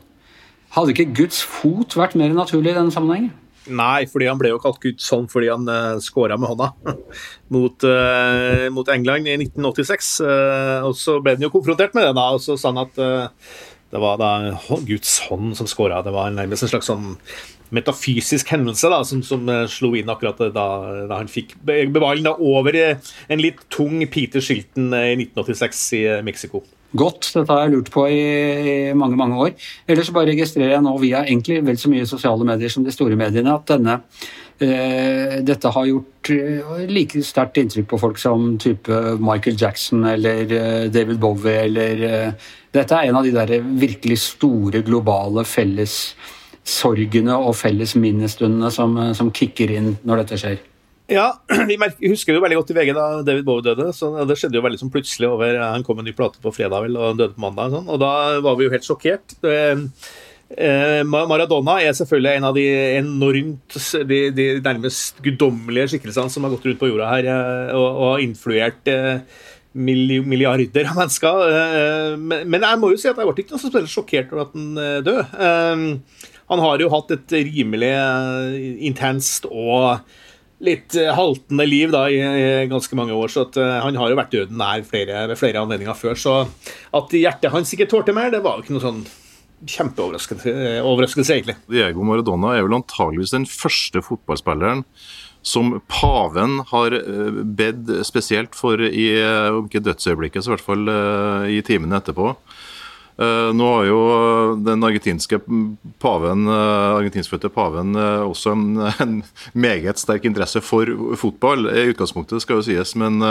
Hadde 0.75 0.91
ikke 0.91 1.13
Guds 1.15 1.39
fot 1.45 1.95
vært 1.95 2.17
mer 2.19 2.33
naturlig 2.35 2.73
i 2.73 2.77
denne 2.77 2.91
sammenhengen? 2.91 3.31
Nei, 3.71 4.03
fordi 4.11 4.27
han 4.27 4.39
ble 4.41 4.51
jo 4.51 4.59
kalt 4.59 4.81
Guds 4.83 5.05
hånd 5.13 5.29
fordi 5.31 5.47
han 5.47 5.69
uh, 5.69 5.93
eh, 5.93 6.01
skåra 6.03 6.35
med 6.35 6.51
hånda 6.51 6.73
mot, 7.55 7.85
uh, 7.87 8.65
mot, 8.75 8.89
England 8.91 9.29
i 9.29 9.37
1986. 9.37 10.09
Uh, 10.19 10.89
og 10.89 10.97
så 10.99 11.21
ble 11.23 11.37
han 11.37 11.45
jo 11.45 11.53
konfrontert 11.53 11.95
med 11.95 12.09
det, 12.09 12.15
da, 12.17 12.25
og 12.35 12.43
så 12.43 12.57
sa 12.59 12.73
han 12.73 12.83
at 12.83 12.99
uh, 12.99 13.53
det 13.93 14.01
var 14.01 14.17
da 14.17 14.31
Guds 14.87 15.19
hånd 15.27 15.53
som 15.57 15.69
skåra. 15.69 16.01
Det 16.05 16.13
var 16.15 16.33
nærmest 16.33 16.65
en 16.65 16.73
slags 16.73 16.89
sånn 16.89 17.13
metafysisk 17.73 18.51
hendelse 18.53 18.89
da, 18.89 18.99
som, 19.05 19.23
som 19.25 19.47
slo 19.71 19.93
inn 19.97 20.09
akkurat 20.11 20.41
da, 20.53 20.67
da 21.09 21.17
han 21.17 21.29
fikk 21.31 21.55
ballen 21.65 22.29
over 22.33 22.77
en 22.77 23.41
litt 23.41 23.63
tung 23.73 24.03
Peter 24.13 24.43
Shilton 24.45 24.91
i 24.93 25.15
1986 25.15 25.83
i 25.97 26.03
Mexico 26.25 26.61
godt. 26.97 27.29
Dette 27.33 27.49
har 27.49 27.65
jeg 27.65 27.73
lurt 27.73 27.91
på 27.93 28.05
i, 28.09 28.21
i 28.21 28.75
mange 28.97 29.17
mange 29.19 29.39
år. 29.47 29.53
Ellers 29.89 30.11
bare 30.13 30.31
registrerer 30.31 30.75
jeg 30.75 30.85
nå 30.85 30.93
via 31.01 31.23
egentlig 31.25 31.61
vel 31.65 31.79
så 31.79 31.91
mye 31.91 32.07
sosiale 32.09 32.47
medier 32.47 32.71
som 32.73 32.85
de 32.85 32.93
store 32.93 33.17
mediene 33.19 33.53
at 33.53 33.65
denne, 33.71 33.99
dette 34.59 35.71
har 35.75 35.85
gjort 35.89 36.29
uh, 36.29 36.83
like 36.87 37.23
sterkt 37.25 37.57
inntrykk 37.59 37.87
på 37.89 37.99
folk 37.99 38.19
som 38.21 38.53
type 38.61 38.99
Michael 39.19 39.57
Jackson 39.59 40.05
eller 40.07 40.43
uh, 40.53 40.85
David 40.93 41.19
Bowie 41.19 41.65
eller 41.65 42.33
Dette 42.73 42.97
er 42.97 43.09
en 43.09 43.17
av 43.19 43.25
de 43.25 43.33
der 43.33 43.59
virkelig 43.61 44.17
store 44.23 44.81
globale 44.85 45.43
fellessorgene 45.45 47.35
og 47.37 47.57
felles 47.59 47.93
minnestundene 47.99 48.71
som, 48.73 48.97
som 49.13 49.33
kicker 49.35 49.73
inn 49.73 49.97
når 50.01 50.23
dette 50.23 50.39
skjer. 50.41 50.61
Ja, 51.11 51.33
vi 51.67 51.77
husker 52.07 52.37
jo 52.37 52.41
veldig 52.43 52.57
godt 52.61 52.71
i 52.71 52.77
VG 52.77 52.93
da 52.95 53.05
David 53.27 53.45
Bowie 53.47 53.65
døde. 53.65 53.89
så 53.95 54.13
Det 54.27 54.37
skjedde 54.39 54.57
jo 54.59 54.63
veldig 54.63 54.79
som 54.79 54.91
plutselig 54.93 55.29
over 55.29 55.59
Han 55.59 55.83
kom 55.83 55.99
med 55.99 56.07
en 56.07 56.11
ny 56.11 56.15
plate 56.17 56.39
på 56.43 56.53
fredag 56.55 56.85
vel, 56.85 56.97
og 56.97 57.11
han 57.11 57.19
døde 57.19 57.35
på 57.35 57.43
mandag. 57.43 57.69
Og, 57.69 57.75
sånn, 57.77 57.89
og 57.91 57.99
da 58.01 58.13
var 58.45 58.57
vi 58.59 58.67
jo 58.67 58.73
helt 58.73 58.87
sjokkert. 58.87 59.35
Eh, 59.43 59.83
Maradona 61.07 61.79
er 61.81 61.95
selvfølgelig 61.97 62.37
en 62.37 62.45
av 62.49 62.57
de 62.57 62.65
enormt 62.99 63.77
de, 64.09 64.19
de 64.35 64.45
nærmest 64.63 65.21
guddommelige 65.25 65.93
skikkelsene 65.93 66.31
som 66.31 66.45
har 66.45 66.53
gått 66.53 66.67
rundt 66.67 66.81
på 66.81 66.91
jorda 66.91 67.09
her 67.09 67.29
eh, 67.31 67.73
og, 67.73 67.87
og 67.87 68.05
har 68.11 68.23
influert 68.25 68.91
eh, 68.91 69.23
milliarder 69.73 70.89
av 70.91 70.99
mennesker. 70.99 72.17
Men 72.21 72.61
jeg 72.61 72.77
må 72.77 72.91
jo 72.91 72.99
si 73.01 73.09
at 73.09 73.17
jeg 73.17 73.25
ble 73.25 73.41
ikke 73.41 73.55
noe 73.55 73.63
spesielt 73.63 73.89
sjokkert 73.89 74.35
over 74.35 74.43
at 74.43 74.51
han 74.53 74.75
døde. 75.07 75.23
Han 76.51 76.61
har 76.61 76.83
jo 76.83 76.91
hatt 76.93 77.15
et 77.15 77.33
rimelig 77.47 77.89
intenst 78.85 79.47
og 79.49 80.03
litt 80.63 80.93
haltende 81.17 81.65
liv 81.65 81.89
da, 81.89 82.03
i, 82.05 82.21
ganske 82.69 82.99
mange 83.01 83.17
år. 83.17 83.33
Så 83.33 83.47
han 83.57 83.97
har 83.97 84.13
jo 84.13 84.19
vært 84.21 84.37
døden 84.37 84.61
nær 84.61 84.85
flere, 84.85 85.25
ved 85.31 85.41
flere 85.41 85.65
anledninger 85.65 85.97
før. 85.97 86.21
Så 86.21 86.37
at 86.93 87.17
hjertet 87.17 87.55
hans 87.55 87.73
ikke 87.73 87.89
tålte 87.89 88.13
mer, 88.13 88.29
det 88.29 88.43
var 88.45 88.61
jo 88.61 88.67
ikke 88.67 88.77
noe 88.77 88.85
sånn 88.85 89.01
kjempeoverraskelse, 89.69 90.53
overraskelse, 90.83 91.37
egentlig. 91.37 91.57
Diego 91.71 92.05
Maradona 92.07 92.55
er 92.57 92.65
vel 92.67 92.79
antageligvis 92.79 93.35
den 93.35 93.47
første 93.49 94.03
fotballspilleren 94.05 94.85
som 95.43 95.73
paven 95.91 96.61
har 96.69 96.93
bedt 97.43 97.89
spesielt 98.07 98.53
for 98.55 98.79
i 98.79 99.07
om 99.51 99.65
ikke 99.67 99.81
dødsøyeblikket, 99.83 100.45
så 100.45 100.53
i 100.53 100.53
hvert 100.53 100.63
fall 100.63 100.91
i 101.51 101.57
timene 101.67 101.99
etterpå. 101.99 102.29
Eh, 103.17 103.49
nå 103.53 103.65
har 103.75 103.85
jo 103.85 103.97
den 104.65 104.81
argentinske 104.85 105.37
paven, 106.01 106.47
eh, 106.49 106.93
argentinskfødte 106.97 107.51
paven 107.53 107.93
eh, 107.93 108.23
også 108.25 108.55
en, 108.55 108.63
en, 109.03 109.19
meget 109.53 110.01
sterk 110.01 110.25
interesse 110.25 110.63
for 110.65 110.89
fotball, 111.19 111.67
i 111.69 111.91
utgangspunktet, 111.91 112.41
skal 112.41 112.57
jo 112.57 112.65
sies. 112.65 112.95
Men, 112.97 113.21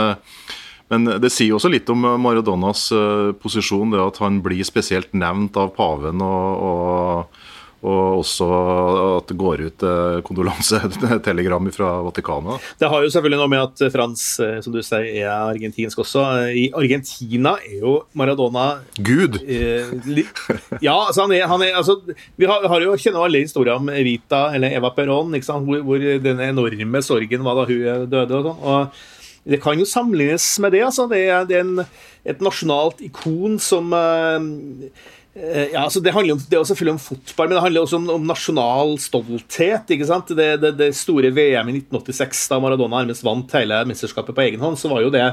men 0.92 1.08
det 1.22 1.32
sier 1.32 1.56
også 1.56 1.72
litt 1.72 1.88
om 1.92 2.04
Maradonas 2.20 2.84
posisjon, 3.42 3.94
det 3.94 4.02
at 4.04 4.20
han 4.22 4.42
blir 4.44 4.62
spesielt 4.68 5.10
nevnt 5.16 5.56
av 5.58 5.72
paven. 5.78 6.20
og, 6.20 6.68
og 6.68 7.42
og 7.82 8.20
også 8.20 8.46
at 9.18 9.30
det 9.30 9.36
går 9.38 9.62
ut 9.66 9.84
eh, 9.86 10.18
kondolansetelegram 10.26 11.66
fra 11.74 11.90
Vatikanet. 12.06 12.62
Det 12.78 12.90
har 12.90 13.02
jo 13.02 13.10
selvfølgelig 13.10 13.40
noe 13.40 13.50
med 13.50 13.62
at 13.64 13.94
Frans 13.94 14.26
eh, 14.42 14.60
som 14.62 14.74
du 14.74 14.78
sier, 14.86 15.08
er 15.24 15.30
argentinsk 15.32 16.04
også. 16.04 16.22
I 16.54 16.68
Argentina 16.78 17.56
er 17.58 17.80
jo 17.82 17.96
Maradona 18.18 18.68
Gud! 19.02 19.40
Eh, 19.42 19.90
ja, 20.86 20.94
altså 20.94 21.24
han 21.24 21.34
er, 21.34 21.48
han 21.50 21.64
er 21.66 21.80
altså, 21.80 21.98
Vi 22.38 22.46
har, 22.46 22.68
har 22.70 22.86
jo 22.86 22.94
kjenner 22.94 23.26
alle 23.26 23.42
historier 23.42 23.74
om 23.74 23.90
Evita, 23.90 24.44
eller 24.54 24.78
Eva 24.78 24.92
Perón, 24.94 25.34
hvor, 25.34 25.82
hvor 25.82 26.06
den 26.22 26.44
enorme 26.44 27.02
sorgen 27.02 27.42
var 27.42 27.58
da 27.58 27.66
hun 27.66 28.06
døde. 28.12 28.38
og 28.38 28.46
sånn, 28.46 28.62
og 28.62 29.10
det 29.48 29.58
kan 29.62 29.78
jo 29.78 29.88
sammenlignes 29.88 30.46
med 30.62 30.76
det. 30.76 30.84
altså. 30.86 31.08
Det 31.10 31.24
er, 31.26 31.48
det 31.48 31.58
er 31.58 31.66
en, 31.66 31.82
et 32.24 32.44
nasjonalt 32.44 33.02
ikon 33.02 33.58
som 33.62 33.90
uh, 33.90 34.38
Eh, 35.32 35.70
ja, 35.72 35.80
altså 35.86 36.00
det, 36.04 36.12
handler 36.12 36.36
om, 36.36 36.40
det 36.44 36.58
er 36.58 36.64
selvfølgelig 36.68 36.92
om 36.92 37.00
fotball, 37.00 37.48
men 37.48 37.56
det 37.56 37.62
handler 37.64 37.84
også 37.86 37.96
om, 37.96 38.08
om 38.18 38.26
nasjonal 38.28 38.98
stolthet. 39.00 39.92
ikke 39.94 40.08
sant? 40.08 40.28
Det, 40.36 40.48
det, 40.60 40.72
det, 40.76 40.90
store 40.96 41.30
VM 41.32 41.70
i 41.72 41.78
1986, 41.78 42.42
da 42.52 42.58
Maradona 42.60 43.00
nærmest 43.00 43.24
vant 43.24 43.54
hele 43.56 43.78
mesterskapet 43.88 44.36
på 44.36 44.44
egen 44.44 44.60
hånd, 44.60 44.76
så 44.76 44.92
var 44.92 45.00
jo 45.00 45.12
det 45.14 45.24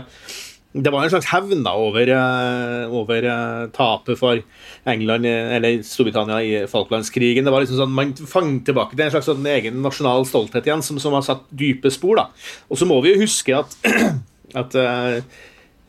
det 0.73 0.91
var 0.93 1.01
en 1.03 1.09
slags 1.09 1.29
hevn 1.31 1.63
da 1.65 1.73
over, 1.81 2.11
eh, 2.13 2.91
over 2.93 3.25
eh, 3.25 3.63
tapet 3.73 4.19
for 4.19 4.41
England 4.85 5.25
eller 5.25 5.81
Storbritannia 5.85 6.39
i 6.45 6.67
Falklandskrigen. 6.69 7.47
Det 7.47 7.53
var 7.53 7.65
liksom 7.65 7.79
sånn, 7.81 7.95
Man 7.97 8.13
fant 8.13 8.65
tilbake 8.67 8.93
til 8.93 9.07
en 9.07 9.13
slags 9.15 9.31
sånn 9.31 9.49
egen 9.49 9.81
nasjonal 9.81 10.27
stolthet 10.29 10.69
igjen, 10.69 10.85
som, 10.85 11.01
som 11.01 11.17
har 11.17 11.25
satt 11.25 11.47
dype 11.49 11.89
spor. 11.93 12.21
da. 12.21 12.27
Og 12.69 12.77
så 12.77 12.85
må 12.89 12.99
vi 13.01 13.15
jo 13.15 13.23
huske 13.23 13.57
at, 13.57 13.77
at 14.61 14.77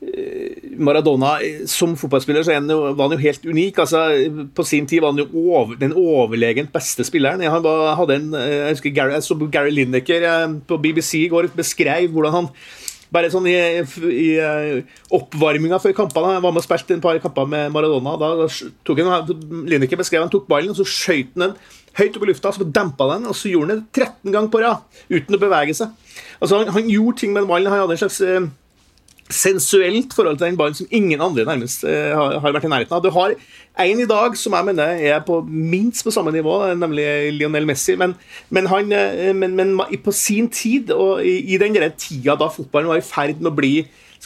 Eh, 0.00 0.70
Maradona 0.80 1.34
som 1.68 1.92
fotballspiller 1.98 2.44
så 2.46 2.54
var 2.56 3.02
han 3.02 3.12
jo 3.18 3.20
helt 3.20 3.44
unik. 3.44 3.78
altså 3.78 4.00
På 4.56 4.64
sin 4.64 4.86
tid 4.86 5.02
var 5.02 5.12
han 5.12 5.20
jo 5.20 5.28
over, 5.52 5.76
den 5.76 5.92
overlegent 5.92 6.72
beste 6.72 7.04
spilleren. 7.04 7.42
Han 7.42 7.64
hadde 7.98 8.14
en, 8.14 8.34
eh, 8.34 8.54
jeg 8.70 8.78
husker 8.78 8.94
Gary, 8.96 9.50
Gary 9.50 9.70
Lineker 9.70 10.22
eh, 10.24 10.54
på 10.66 10.80
BBC 10.80 11.26
i 11.26 11.28
går 11.28 11.50
beskrev 11.54 12.08
hvordan 12.08 12.32
han 12.32 12.48
bare 13.10 13.30
sånn 13.32 13.48
i, 13.50 13.56
i 14.14 14.28
oppvarminga 15.16 15.80
før 15.82 15.96
kampene 15.98 16.36
Han 16.36 16.44
var 16.44 16.54
med 16.54 16.62
og 16.62 16.66
spilte 16.66 16.94
en 16.94 17.02
par 17.02 17.18
kamper 17.22 17.48
med 17.50 17.74
Maradona. 17.74 18.14
Da, 18.20 18.48
tok 18.86 19.02
han, 19.02 19.34
Lineker 19.70 20.00
beskrev 20.00 20.24
han 20.24 20.32
tok 20.32 20.48
ballen, 20.50 20.72
og 20.72 20.78
så 20.78 20.86
skøyt 20.86 21.34
han 21.34 21.48
den 21.48 21.58
høyt 21.98 22.16
opp 22.16 22.24
i 22.24 22.30
lufta, 22.30 22.52
så 22.54 22.66
dempa 22.66 23.08
den, 23.14 23.26
og 23.26 23.36
så 23.36 23.50
gjorde 23.50 23.74
han 23.74 23.82
det 23.82 24.04
13 24.04 24.34
ganger 24.34 24.50
på 24.52 24.62
rad 24.62 25.00
uten 25.10 25.36
å 25.36 25.42
bevege 25.42 25.74
seg. 25.76 25.94
Altså 26.38 26.60
Han, 26.60 26.72
han 26.76 26.90
gjorde 26.90 27.20
ting 27.20 27.34
med 27.34 27.42
den 27.42 27.50
ballen. 27.50 27.70
Han 27.72 27.82
hadde 27.82 27.96
en 27.96 28.02
slags 28.04 28.20
sensuelt 29.30 30.14
forhold 30.14 30.38
til 30.38 30.48
den 30.48 30.58
ballen 30.58 30.76
som 30.76 30.88
ingen 30.90 31.20
andre 31.22 31.46
nærmest 31.46 31.84
eh, 31.88 32.12
har, 32.14 32.52
vært 32.52 32.66
i 32.66 32.70
nærheten 32.72 32.96
av. 32.96 33.02
Du 33.04 33.10
har 33.14 33.34
en 33.80 34.02
i 34.02 34.08
dag 34.08 34.36
som 34.36 34.56
jeg 34.56 34.66
mener 34.66 35.00
er 35.12 35.22
på 35.26 35.40
minst 35.46 36.04
på 36.04 36.12
samme 36.14 36.32
nivå, 36.34 36.56
nemlig 36.78 37.06
Lionel 37.38 37.68
Messi. 37.68 37.96
Men, 38.00 38.16
men, 38.50 38.68
han, 38.70 38.92
uh, 38.92 39.30
men, 39.36 39.54
men 39.56 39.76
på 40.04 40.14
sin 40.14 40.50
tid, 40.52 40.90
og 40.90 41.24
i, 41.24 41.38
i 41.54 41.60
den 41.62 41.78
tida 41.96 42.36
da 42.38 42.50
fotballen 42.52 42.90
var 42.90 43.00
i 43.00 43.06
ferd 43.06 43.40
med 43.40 43.52
å 43.52 43.56
bli 43.56 43.74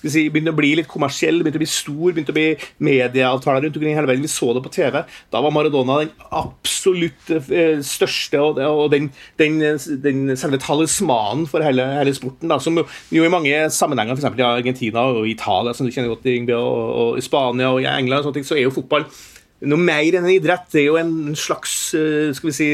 skal 0.04 0.12
si, 0.12 0.24
begynte 0.28 0.52
å 0.52 0.58
bli 0.58 0.74
litt 0.76 0.88
kommersiell, 0.90 1.40
begynte 1.40 1.56
å 1.56 1.62
bli 1.62 1.70
stor, 1.70 2.12
begynte 2.12 2.34
å 2.34 2.36
bli 2.36 2.46
medieavtaler 2.84 3.64
rundt 3.64 3.78
omkring 3.78 3.94
i 3.94 3.96
hele 3.96 4.10
verden. 4.10 4.26
Vi 4.26 4.32
så 4.32 4.52
det 4.52 4.62
på 4.64 4.72
TV. 4.74 5.00
Da 5.32 5.40
var 5.44 5.54
Maradona 5.54 6.00
den 6.02 6.12
absolutt 6.28 7.30
eh, 7.32 7.80
største 7.84 8.42
og, 8.42 8.60
og 8.60 8.90
den, 8.92 9.08
den, 9.40 9.60
den, 10.04 10.24
selve 10.40 10.60
talismanen 10.60 11.46
for 11.48 11.64
hele, 11.64 11.86
hele 11.96 12.16
sporten. 12.16 12.52
Da, 12.52 12.60
som 12.60 12.76
jo 12.76 13.24
i 13.24 13.32
mange 13.32 13.62
sammenhenger, 13.72 14.18
f.eks. 14.18 14.28
i 14.36 14.48
Argentina 14.48 15.06
og 15.14 15.28
Italia, 15.30 15.72
som 15.76 15.88
du 15.88 15.94
kjenner 15.94 16.12
godt, 16.12 16.28
Ingebjørg, 16.28 16.66
og, 16.68 16.90
og, 16.90 17.20
i 17.20 17.24
Spania 17.24 17.72
og 17.72 17.80
i 17.80 17.88
England, 17.88 18.20
og 18.20 18.28
sånne 18.28 18.40
ting, 18.40 18.48
så 18.50 18.58
er 18.58 18.66
jo 18.66 18.74
fotball 18.74 19.08
noe 19.64 19.80
mer 19.80 20.04
enn 20.04 20.26
en 20.26 20.34
idrett. 20.34 20.66
Det 20.74 20.82
er 20.82 20.90
jo 20.90 20.98
en 21.00 21.36
slags 21.38 21.76
skal 22.36 22.50
vi 22.50 22.52
si, 22.52 22.66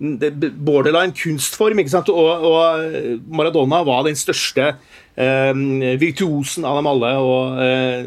borderline 0.00 1.12
kunstform. 1.12 1.82
ikke 1.82 1.92
sant? 1.92 2.08
Og, 2.08 2.46
og 2.48 3.20
Maradona 3.28 3.82
var 3.84 4.06
den 4.06 4.16
største 4.16 4.72
virtuosen 6.00 6.64
av 6.68 6.78
dem 6.78 6.88
alle. 6.90 7.10
og 7.20 7.58
uh, 7.58 8.00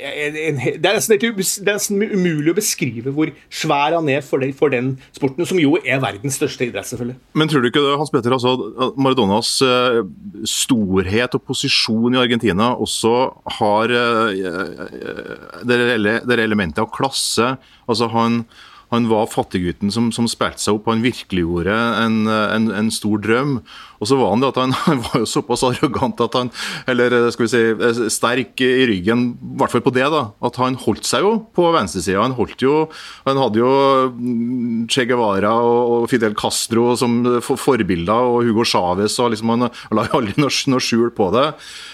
en, 0.00 0.60
det, 0.60 0.86
er 0.86 0.96
nesten, 0.96 1.18
det, 1.18 1.30
er 1.68 1.76
nesten, 1.76 2.00
umulig 2.00 2.52
å 2.52 2.56
beskrive 2.56 3.12
hvor 3.14 3.32
svær 3.52 3.96
han 3.98 4.08
er 4.12 4.22
for 4.24 4.42
den, 4.42 4.54
for 4.56 4.72
den, 4.72 4.94
sporten, 5.16 5.44
som 5.48 5.60
jo 5.60 5.74
er 5.82 6.00
verdens 6.02 6.38
største 6.40 6.68
idrett, 6.68 6.88
selvfølgelig. 6.88 7.18
Men 7.36 7.50
tror 7.50 7.64
du 7.64 7.70
ikke 7.70 7.84
det, 7.84 7.98
Hans 8.00 8.14
Petter, 8.14 8.36
altså, 8.36 8.94
Maradonas 8.96 9.52
uh, 9.66 10.00
storhet 10.48 11.36
og 11.36 11.44
posisjon 11.50 12.16
i 12.16 12.22
Argentina 12.22 12.72
også 12.80 13.14
har 13.58 13.90
det 13.90 15.76
reelle, 15.76 16.18
det 16.24 16.36
reelle 16.36 16.48
elementet 16.50 16.82
av 16.82 16.90
klasse? 16.94 17.54
Altså 17.90 18.08
han 18.12 18.44
han 18.90 19.06
var 19.10 19.30
fattiggutten 19.30 19.92
som, 19.94 20.10
som 20.14 20.26
spilte 20.30 20.62
seg 20.62 20.78
opp. 20.78 20.88
Han 20.90 21.04
virkeliggjorde 21.04 21.74
en, 22.02 22.24
en, 22.26 22.70
en 22.74 22.90
stor 22.94 23.22
drøm. 23.22 23.60
Og 24.00 24.08
så 24.08 24.16
var 24.16 24.32
han 24.32 24.42
det 24.42 24.50
at 24.50 24.58
han, 24.62 24.74
han, 24.86 25.02
var 25.04 25.22
jo 25.22 25.28
såpass 25.28 25.62
arrogant 25.68 26.20
at 26.24 26.38
han, 26.38 26.50
eller 26.90 27.28
skal 27.34 27.46
vi 27.46 27.50
si 27.52 28.08
sterk 28.12 28.64
i 28.64 28.86
ryggen, 28.90 29.26
i 29.36 29.60
hvert 29.60 29.74
fall 29.74 29.84
på 29.84 29.92
det, 29.94 30.06
da, 30.12 30.24
at 30.46 30.58
han 30.60 30.78
holdt 30.80 31.06
seg 31.06 31.26
jo 31.26 31.34
på 31.56 31.68
venstresida. 31.76 32.22
Han 32.24 32.36
holdt 32.38 32.64
jo 32.64 32.88
Han 33.26 33.38
hadde 33.38 33.60
jo 33.60 33.70
mm, 34.16 34.88
Che 34.90 35.04
Guevara 35.08 35.52
og 35.60 36.08
Fidel 36.10 36.34
Castro 36.38 36.94
som 36.98 37.20
forbilder, 37.44 38.34
og 38.34 38.48
Hugo 38.48 38.64
Chávez, 38.66 39.18
og 39.20 39.34
liksom 39.34 39.54
han, 39.54 39.68
han 39.68 39.98
la 39.98 40.08
aldri 40.16 40.34
noe, 40.40 40.52
noe 40.72 40.82
skjul 40.82 41.12
på 41.14 41.30
det. 41.36 41.46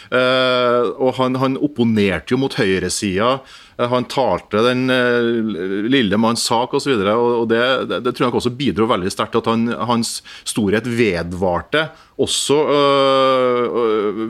Uh, 0.06 0.94
og 1.02 1.16
han, 1.18 1.36
han 1.42 1.58
opponerte 1.58 2.34
jo 2.34 2.40
mot 2.40 2.54
høyresida. 2.56 3.40
Eh, 3.76 3.88
han 3.88 4.06
talte 4.08 4.62
den 4.64 4.90
uh, 4.90 5.88
lille 5.90 6.18
manns 6.20 6.46
sak 6.48 6.74
osv. 6.76 6.94
Og, 6.96 7.04
så 7.04 7.16
og 7.42 7.46
det, 7.50 7.62
det, 7.90 8.00
det, 8.06 8.14
tror 8.16 8.28
jeg 8.28 8.38
også 8.40 8.54
bidro 8.56 8.88
veldig 8.90 9.12
sterkt 9.12 9.36
til 9.36 9.44
at 9.44 9.50
han, 9.52 9.68
hans 9.90 10.18
storhet 10.48 10.88
vedvarte. 10.88 11.88
Også, 12.16 12.56
øh, 12.72 14.22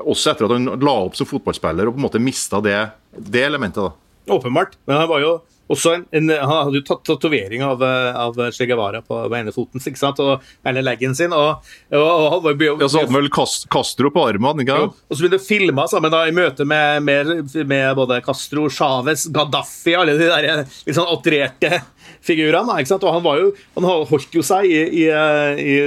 også, 0.00 0.30
etter 0.32 0.46
at 0.46 0.54
han 0.56 0.70
la 0.80 0.94
opp 1.04 1.18
som 1.18 1.28
fotballspiller 1.28 1.90
og 1.90 1.96
på 1.96 2.00
en 2.00 2.06
måte 2.06 2.22
mista 2.22 2.62
det, 2.64 2.78
det 3.12 3.44
elementet. 3.44 3.84
da. 3.84 4.32
Åpenbart. 4.32 4.78
Men 4.88 5.02
han 5.02 5.10
var 5.10 5.20
jo 5.20 5.34
også 5.72 5.94
en, 5.96 6.04
en, 6.12 6.28
han 6.34 6.50
hadde 6.66 6.80
jo 6.80 6.84
tatt 6.84 7.04
tatovering 7.08 7.62
av, 7.64 7.82
av 7.84 8.36
Che 8.52 8.66
Guevara 8.68 9.00
på, 9.04 9.16
på 9.16 9.38
ene 9.38 9.52
foten 9.54 9.80
ikke 9.80 10.00
sant? 10.00 10.20
og 10.20 10.44
hele 10.66 10.82
leggen 10.84 11.16
sin. 11.16 11.32
Og, 11.32 11.64
og, 11.94 12.04
og, 12.04 12.48
og 12.50 12.64
ja, 12.82 12.88
Så 12.88 13.00
hadde 13.00 13.12
han 13.12 13.16
vel 13.16 13.30
Castro 13.32 14.12
på 14.12 14.26
armen? 14.28 14.60
ikke 14.60 14.76
sant? 14.76 15.00
Og 15.08 15.16
så 15.16 15.24
begynte 15.24 15.40
det 15.40 15.46
filme 15.46 15.86
sammen 15.90 16.12
da, 16.12 16.24
i 16.28 16.34
møte 16.36 16.66
med, 16.68 17.00
med, 17.06 17.32
med 17.64 17.86
både 17.96 18.20
Castro, 18.26 18.66
Chávez, 18.72 19.26
Gaddafi, 19.32 19.96
alle 19.96 20.18
de 20.20 20.28
der 20.28 20.64
litt 20.64 20.98
sånn 20.98 21.08
outrerte 21.08 21.80
figurene. 22.24 22.78
ikke 22.80 22.92
sant? 22.92 23.06
Og 23.08 23.16
han, 23.16 23.24
var 23.24 23.40
jo, 23.40 23.48
han 23.78 23.88
holdt 23.88 24.36
jo 24.36 24.44
seg 24.44 24.68
i, 24.68 24.82
i, 25.04 25.06
i, 25.08 25.78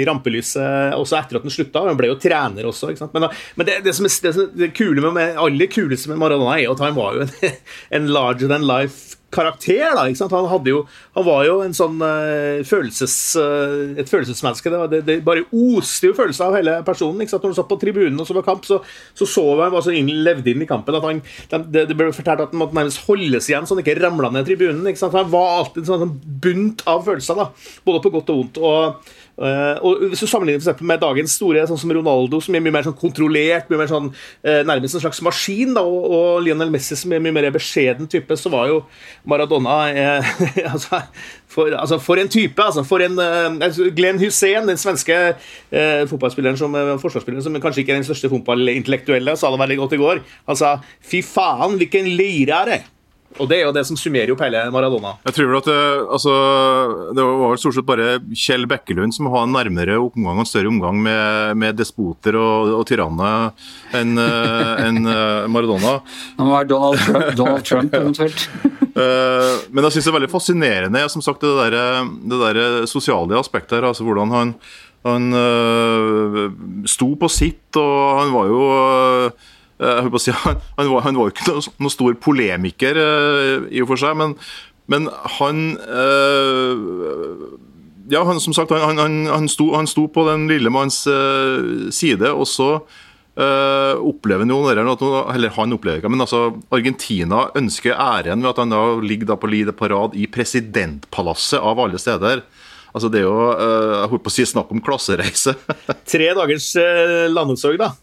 i 0.00 0.02
rampelyset 0.08 0.96
også 0.98 1.20
etter 1.20 1.38
at 1.38 1.46
han 1.46 1.54
slutta. 1.54 1.84
Han 1.86 1.98
ble 1.98 2.10
jo 2.10 2.18
trener 2.20 2.66
også. 2.70 2.90
ikke 2.90 3.04
sant? 3.04 3.14
Men, 3.14 3.30
men 3.58 3.70
det, 3.70 3.78
det, 3.86 3.94
som 3.96 4.08
er, 4.08 4.16
det, 4.26 4.34
som 4.34 4.46
er, 4.48 4.52
det 4.64 4.72
kule 4.74 5.14
med, 5.14 5.38
aller 5.38 5.70
kuleste 5.70 6.10
med 6.10 6.20
Maradona 6.22 6.58
er 6.58 6.70
at 6.74 6.82
han 6.82 6.98
var 6.98 7.18
jo 7.18 7.26
en, 7.28 7.56
en 8.00 8.10
larger 8.10 8.50
than 8.50 8.66
life 8.66 9.19
karakter. 9.34 9.94
da, 9.96 10.06
ikke 10.08 10.20
sant? 10.20 10.34
Han, 10.34 10.48
hadde 10.50 10.72
jo, 10.72 10.82
han 11.16 11.26
var 11.26 11.44
jo 11.46 11.60
en 11.64 11.76
sånn 11.76 12.00
uh, 12.02 12.60
følelses, 12.66 13.14
uh, 13.38 13.94
et 14.00 14.10
følelsesmenneske. 14.10 14.72
Det, 14.72 14.80
det, 14.92 15.00
det, 15.06 15.18
bare 15.26 15.46
oste 15.50 16.10
jo 16.10 16.16
følelser 16.18 16.48
av 16.48 16.58
hele 16.58 16.76
personen. 16.86 17.22
ikke 17.22 17.34
sant? 17.34 17.46
Når 17.46 17.54
han 17.54 17.60
satt 17.60 17.70
på 17.70 17.80
tribunen 17.82 18.20
og 18.20 18.28
så 18.28 18.36
var 18.36 18.46
kamp, 18.46 18.66
så, 18.68 18.80
så 19.14 19.28
så 19.30 19.46
han 19.60 19.72
var 19.74 19.86
så 19.86 19.94
inn, 19.96 20.10
levde 20.24 20.52
inn 20.52 20.64
i 20.64 20.68
kampen 20.68 20.98
at 20.98 21.06
han, 21.06 21.22
det, 21.70 21.86
det 21.90 21.96
ble 21.98 22.10
fortalt 22.14 22.46
at 22.46 22.54
han 22.54 22.62
måtte 22.62 22.78
nærmest 22.78 23.06
holdes 23.06 23.48
igjen 23.50 23.68
så 23.68 23.76
han 23.76 23.84
ikke 23.84 23.98
ramla 24.00 24.32
ned 24.34 24.48
tribunen. 24.48 24.84
ikke 24.90 25.04
sant? 25.04 25.16
Han 25.18 25.32
var 25.32 25.60
alltid 25.60 25.88
sånn, 25.88 26.04
sånn 26.04 26.38
bunt 26.44 26.84
av 26.90 27.06
følelser, 27.06 27.38
da, 27.38 27.50
både 27.86 28.04
på 28.04 28.14
godt 28.18 28.34
og 28.34 28.42
vondt. 28.42 28.62
og 28.62 29.16
og 29.40 30.02
Hvis 30.10 30.20
du 30.20 30.26
sammenligner 30.28 30.60
for 30.60 30.84
med 30.84 31.00
dagens 31.00 31.32
store, 31.38 31.62
sånn 31.68 31.78
som 31.80 31.92
Ronaldo, 31.96 32.42
som 32.44 32.54
er 32.54 32.60
mye 32.64 32.74
mer 32.74 32.84
sånn 32.84 32.96
kontrollert, 32.98 33.70
mye 33.70 33.80
mer 33.80 33.88
sånn, 33.88 34.10
uh, 34.12 34.60
nærmest 34.68 34.98
en 34.98 35.04
slags 35.06 35.22
maskin, 35.24 35.72
da, 35.76 35.84
og, 35.86 36.04
og, 36.10 36.42
Lionel 36.44 36.72
Messi, 36.72 36.98
som 36.98 37.14
er 37.16 37.22
mye 37.24 37.32
mer 37.32 37.48
beskjeden 37.54 38.10
type, 38.10 38.36
så 38.36 38.52
var 38.52 38.68
jo 38.68 38.82
Maradona 39.24 39.78
uh, 39.96 40.30
altså, 40.74 41.00
for, 41.48 41.72
altså, 41.72 42.00
for, 42.04 42.20
en 42.20 42.28
type! 42.32 42.60
Altså, 42.60 42.84
for 42.84 43.00
en 43.04 43.16
Glenn 43.96 44.20
Hussein, 44.20 44.68
den 44.68 44.78
svenske 44.80 45.16
fotballspilleren 46.10 46.58
som 46.60 46.76
forsvarsspilleren, 47.00 47.42
som 47.44 47.56
kanskje 47.62 47.84
ikke 47.84 47.96
er 47.96 48.02
den 48.02 48.06
største 48.06 48.30
fotballintellektuelle, 48.32 49.34
sa 49.38 49.50
det 49.50 49.62
veldig 49.64 49.80
godt 49.80 49.96
i 49.96 50.04
går. 50.04 50.24
Han 50.50 50.58
sa 50.58 50.76
'fy 51.00 51.24
faen, 51.24 51.78
hvilken 51.80 52.12
lirare'. 52.18 52.82
Og 53.38 53.46
det 53.50 53.60
er 53.60 53.68
jo 53.68 53.74
det 53.74 53.84
som 53.86 53.98
summerer 53.98 54.32
opp 54.34 54.42
hele 54.42 54.64
Maradona. 54.74 55.12
Jeg 55.28 55.36
tror 55.36 55.52
at 55.60 55.68
det, 55.70 55.78
altså, 56.16 56.32
det 57.14 57.26
var 57.42 57.60
stort 57.62 57.76
sett 57.76 57.86
bare 57.86 58.08
Kjell 58.34 58.66
Bekkelund 58.70 59.14
som 59.14 59.30
har 59.30 59.46
en 59.46 59.54
nærmere 59.54 60.00
omgang 60.02 60.42
og 60.42 60.48
større 60.50 60.72
omgang 60.72 60.98
med, 61.04 61.54
med 61.62 61.78
despoter 61.78 62.36
og, 62.40 62.72
og 62.80 62.82
tyranner 62.90 63.52
enn 63.96 64.18
en 64.18 65.00
eh, 65.06 65.46
Maradona. 65.52 66.00
Han 66.40 66.50
var 66.50 66.68
Donald 66.70 67.00
Trump, 67.06 67.30
Donald 67.40 67.66
Trump 67.68 67.94
eventuelt. 68.00 68.46
Eh, 68.90 69.54
men 69.70 69.86
jeg 69.86 69.96
syns 69.96 70.08
det 70.08 70.12
er 70.12 70.18
veldig 70.18 70.32
fascinerende 70.34 71.06
som 71.14 71.24
sagt, 71.24 71.46
det 71.46 71.70
der, 71.70 72.04
det 72.34 72.42
der 72.44 72.62
sosiale 72.90 73.38
aspektet 73.38 73.78
her. 73.78 73.90
altså 73.92 74.04
Hvordan 74.08 74.34
han, 74.34 74.54
han 75.06 75.30
sto 76.90 77.14
på 77.16 77.30
sitt, 77.30 77.68
og 77.78 78.20
han 78.20 78.34
var 78.34 78.50
jo 78.50 78.60
Eh, 79.20 79.30
si, 80.18 80.30
han, 80.44 80.60
han, 80.76 80.92
var, 80.92 81.00
han, 81.06 81.16
var, 81.16 81.28
jo 81.28 81.34
ikke 81.34 81.48
noen 81.48 81.80
noe 81.80 81.94
stor 81.94 82.16
polemiker 82.20 83.00
uh, 83.00 83.68
i 83.72 83.82
og 83.82 83.90
for 83.92 84.00
seg, 84.00 84.16
men, 84.20 84.36
men 84.90 85.10
han 85.38 85.66
uh, 85.88 87.58
Ja, 88.10 88.24
han, 88.26 88.40
som 88.42 88.54
sagt, 88.56 88.72
han, 88.74 89.46
sto, 89.48 89.70
han 89.76 89.86
sto 89.86 90.08
på 90.10 90.24
den 90.26 90.48
lille 90.50 90.72
manns 90.74 91.04
uh, 91.06 91.88
side, 91.94 92.32
og 92.32 92.48
så 92.50 92.74
opplever 93.40 94.44
noen 94.44 94.66
eller 94.68 94.84
han 95.54 95.72
opplever 95.72 96.00
ikke, 96.02 96.10
men 96.12 96.20
altså 96.20 96.50
Argentina 96.74 97.46
ønsker 97.56 97.94
æren 97.94 98.42
ved 98.42 98.50
at 98.50 98.58
han 98.60 98.74
da 98.74 98.80
ligger 99.00 99.30
da 99.30 99.36
på 99.40 99.48
Lide 99.48 99.72
Parade 99.72 100.18
i 100.18 100.26
presidentpalasset 100.28 101.62
av 101.62 101.80
alle 101.80 101.96
steder. 102.02 102.42
Altså 102.90 103.08
Det 103.08 103.22
er 103.22 103.24
jo 103.24 103.46
jeg 103.54 104.10
holdt 104.12 104.26
på 104.26 104.32
å 104.34 104.34
si 104.34 104.44
snakk 104.50 104.74
om 104.74 104.82
klassereise. 104.84 105.54
Tre 106.12 106.28
dagers 106.36 106.68
landesorg, 107.32 107.80
da. 107.80 107.94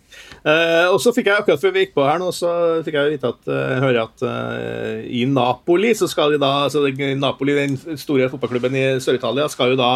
Uh, 0.45 0.87
og 0.93 0.99
så 1.03 1.13
fikk 1.15 1.29
jeg 1.31 1.41
akkurat 1.41 1.61
før 1.61 1.73
vi 1.75 1.85
gikk 1.85 1.95
på 1.97 2.05
her 2.07 2.19
nå, 2.21 2.29
så 2.35 2.49
fikk 2.85 2.97
jeg 2.97 3.15
vite 3.15 3.31
at, 3.33 3.39
uh, 3.49 3.77
høre 3.83 4.03
at 4.05 4.25
uh, 4.25 4.99
i 5.03 5.25
Napoli 5.29 5.93
så 5.97 6.09
skal 6.09 6.35
de 6.35 6.41
da 6.41 6.51
altså 6.67 6.85
Napoli, 7.17 7.55
den 7.57 7.77
store 7.99 8.29
fotballklubben 8.31 8.77
i 8.77 8.85
Sør-Italia, 9.03 9.49
skal 9.51 9.73
jo 9.73 9.79
da 9.79 9.91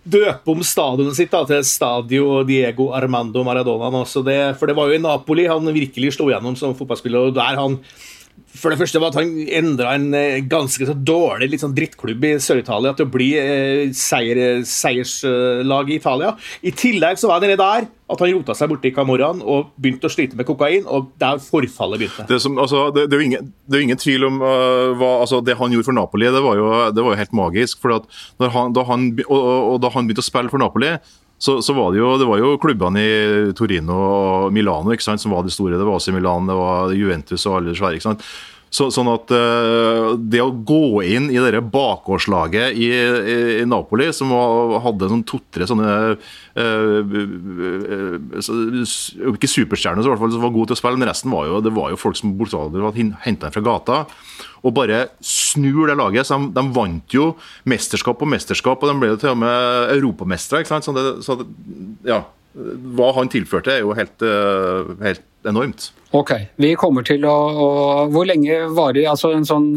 døpe 0.00 0.52
om 0.52 0.62
stadionet 0.64 1.16
sitt 1.16 1.32
da, 1.32 1.42
til 1.48 1.64
Stadio 1.66 2.40
Diego 2.48 2.90
Armando 2.96 3.44
Maradona. 3.44 3.90
Nå, 3.92 4.04
det, 4.26 4.38
for 4.60 4.70
det 4.70 4.76
var 4.78 4.88
jo 4.88 4.96
i 4.96 5.02
Napoli 5.02 5.44
han 5.50 5.74
virkelig 5.76 6.14
slo 6.16 6.30
gjennom 6.32 6.56
som 6.58 6.76
fotballspiller, 6.76 7.28
og 7.28 7.36
der 7.36 7.60
han 7.60 7.76
for 8.50 8.72
det 8.72 8.80
første 8.80 9.00
var 9.02 9.12
at 9.12 9.20
han 9.20 9.30
endra 9.60 9.94
en 9.96 10.10
ganske 10.50 10.86
så 10.88 10.94
dårlig 10.94 11.50
litt 11.52 11.62
sånn 11.62 11.76
drittklubb 11.76 12.24
i 12.26 12.34
Sør-Italia 12.42 12.92
til 12.96 13.06
å 13.06 13.12
bli 13.12 13.30
eh, 13.38 13.92
seier, 13.96 14.62
seierslag 14.66 15.90
i 15.90 15.98
Italia. 16.00 16.34
I 16.66 16.74
tillegg 16.74 17.20
så 17.20 17.30
var 17.30 17.42
det 17.44 17.58
der 17.60 17.88
at 18.10 18.22
han 18.24 18.32
rota 18.34 18.56
seg 18.58 18.70
borti 18.72 18.90
Camorraen 18.94 19.42
og 19.44 19.70
begynte 19.80 20.08
å 20.08 20.12
slite 20.12 20.38
med 20.38 20.48
kokain, 20.48 20.86
og 20.90 21.12
der 21.20 21.38
forfallet 21.42 22.02
begynte. 22.02 22.26
Det, 22.30 22.40
som, 22.42 22.58
altså, 22.58 22.88
det, 22.94 23.06
det, 23.10 23.16
er, 23.16 23.22
jo 23.22 23.28
ingen, 23.28 23.52
ingen 23.80 24.00
tvil 24.00 24.26
om 24.26 24.40
uh, 24.42 24.90
hva 24.98 25.12
altså, 25.22 25.40
Det 25.44 25.56
han 25.60 25.74
gjorde 25.74 25.90
for 25.90 25.96
Napoli, 25.96 26.26
det 26.26 26.42
var 26.44 26.58
jo, 26.58 26.68
det 26.94 27.04
var 27.06 27.14
jo 27.14 27.20
helt 27.22 27.36
magisk. 27.36 27.80
for 27.82 28.00
at 28.00 28.08
han, 28.56 28.74
da 28.76 28.86
han, 28.88 29.10
og, 29.28 29.38
og, 29.38 29.76
da 29.84 29.92
han 29.94 30.08
begynte 30.08 30.24
å 30.24 30.30
spille 30.30 30.52
for 30.52 30.62
Napoli, 30.62 30.96
så, 31.40 31.56
så, 31.64 31.72
var 31.72 31.92
det 31.92 32.02
jo, 32.02 32.10
det 32.20 32.26
var 32.28 32.40
jo 32.42 32.56
klubbene 32.60 33.00
i 33.00 33.52
Torino 33.56 33.96
og 33.96 34.52
Milano 34.52 34.92
ikke 34.92 35.06
sant, 35.06 35.22
som 35.22 35.32
var 35.32 35.46
de 35.46 35.52
store. 35.52 35.78
Det 35.80 35.86
var 35.88 35.96
også 35.96 36.12
i 36.12 36.16
Milan, 36.18 36.48
det 36.50 36.56
var 36.58 36.92
Juventus 36.92 37.46
og 37.48 37.56
alle 37.60 37.72
svære. 37.78 37.96
ikke 37.96 38.08
sant? 38.10 38.26
Så, 38.70 38.86
sånn 38.94 39.08
at 39.10 39.32
uh, 39.34 40.14
Det 40.14 40.38
å 40.44 40.52
gå 40.54 41.02
inn 41.02 41.26
i 41.32 41.38
det 41.42 41.62
bakgårdslaget 41.74 42.76
i, 42.78 42.86
i, 42.94 43.36
i, 43.58 43.64
Napoli, 43.66 44.06
som 44.14 44.30
hadde 44.84 45.08
sånn 45.10 45.24
to-tre 45.26 45.66
sånne 45.66 45.94
uh, 46.14 47.00
Ikke 49.32 49.50
superstjerner, 49.50 50.04
så 50.04 50.06
i 50.06 50.12
hvert 50.12 50.22
fall 50.22 50.34
som 50.36 50.44
var 50.46 50.54
gode 50.54 50.70
til 50.70 50.78
å 50.78 50.80
spille, 50.84 51.00
men 51.00 51.10
resten 51.10 51.34
var 51.34 51.48
jo, 51.50 51.58
det 51.66 51.74
var 51.74 51.90
jo 51.90 51.98
folk 51.98 52.18
som 52.18 52.36
bokstavelig 52.38 52.86
var 52.86 52.98
henta 53.26 53.50
fra 53.50 53.64
gata. 53.64 53.96
Og 54.62 54.74
bare 54.76 55.08
snur 55.24 55.90
det 55.90 55.96
laget. 55.98 56.28
så 56.28 56.38
de, 56.38 56.52
de, 56.54 56.64
vant 56.76 57.16
jo 57.16 57.32
mesterskap 57.70 58.20
på 58.20 58.28
mesterskap, 58.30 58.78
og 58.82 58.92
de 58.92 59.00
ble 59.02 59.10
jo 59.14 59.18
til 59.18 59.32
og 59.32 59.40
med 59.42 59.96
europamestere. 59.96 60.62
Så, 60.68 60.94
det, 60.94 61.06
så 61.26 61.40
det, 61.40 61.48
ja, 62.06 62.22
hva 62.54 63.10
han 63.18 63.32
tilførte, 63.32 63.74
er 63.74 63.82
jo 63.82 63.96
helt, 63.98 64.26
helt 65.02 65.26
enormt. 65.48 65.90
Ok. 66.16 66.32
Vi 66.58 66.74
kommer 66.78 67.06
til 67.06 67.24
å, 67.28 67.34
å 67.34 67.68
Hvor 68.10 68.26
lenge 68.26 68.64
varer 68.74 69.10
altså 69.12 69.30
en 69.34 69.46
sånn 69.46 69.68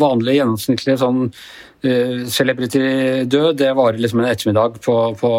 vanlig 0.00 0.38
gjennomsnittlig 0.38 0.96
sånn 1.00 1.26
uh, 1.28 2.22
celebrity-død? 2.36 3.58
Det 3.60 3.72
varer 3.76 4.00
liksom 4.00 4.22
en 4.22 4.30
ettermiddag 4.30 4.80
på, 4.84 4.96
på 5.20 5.32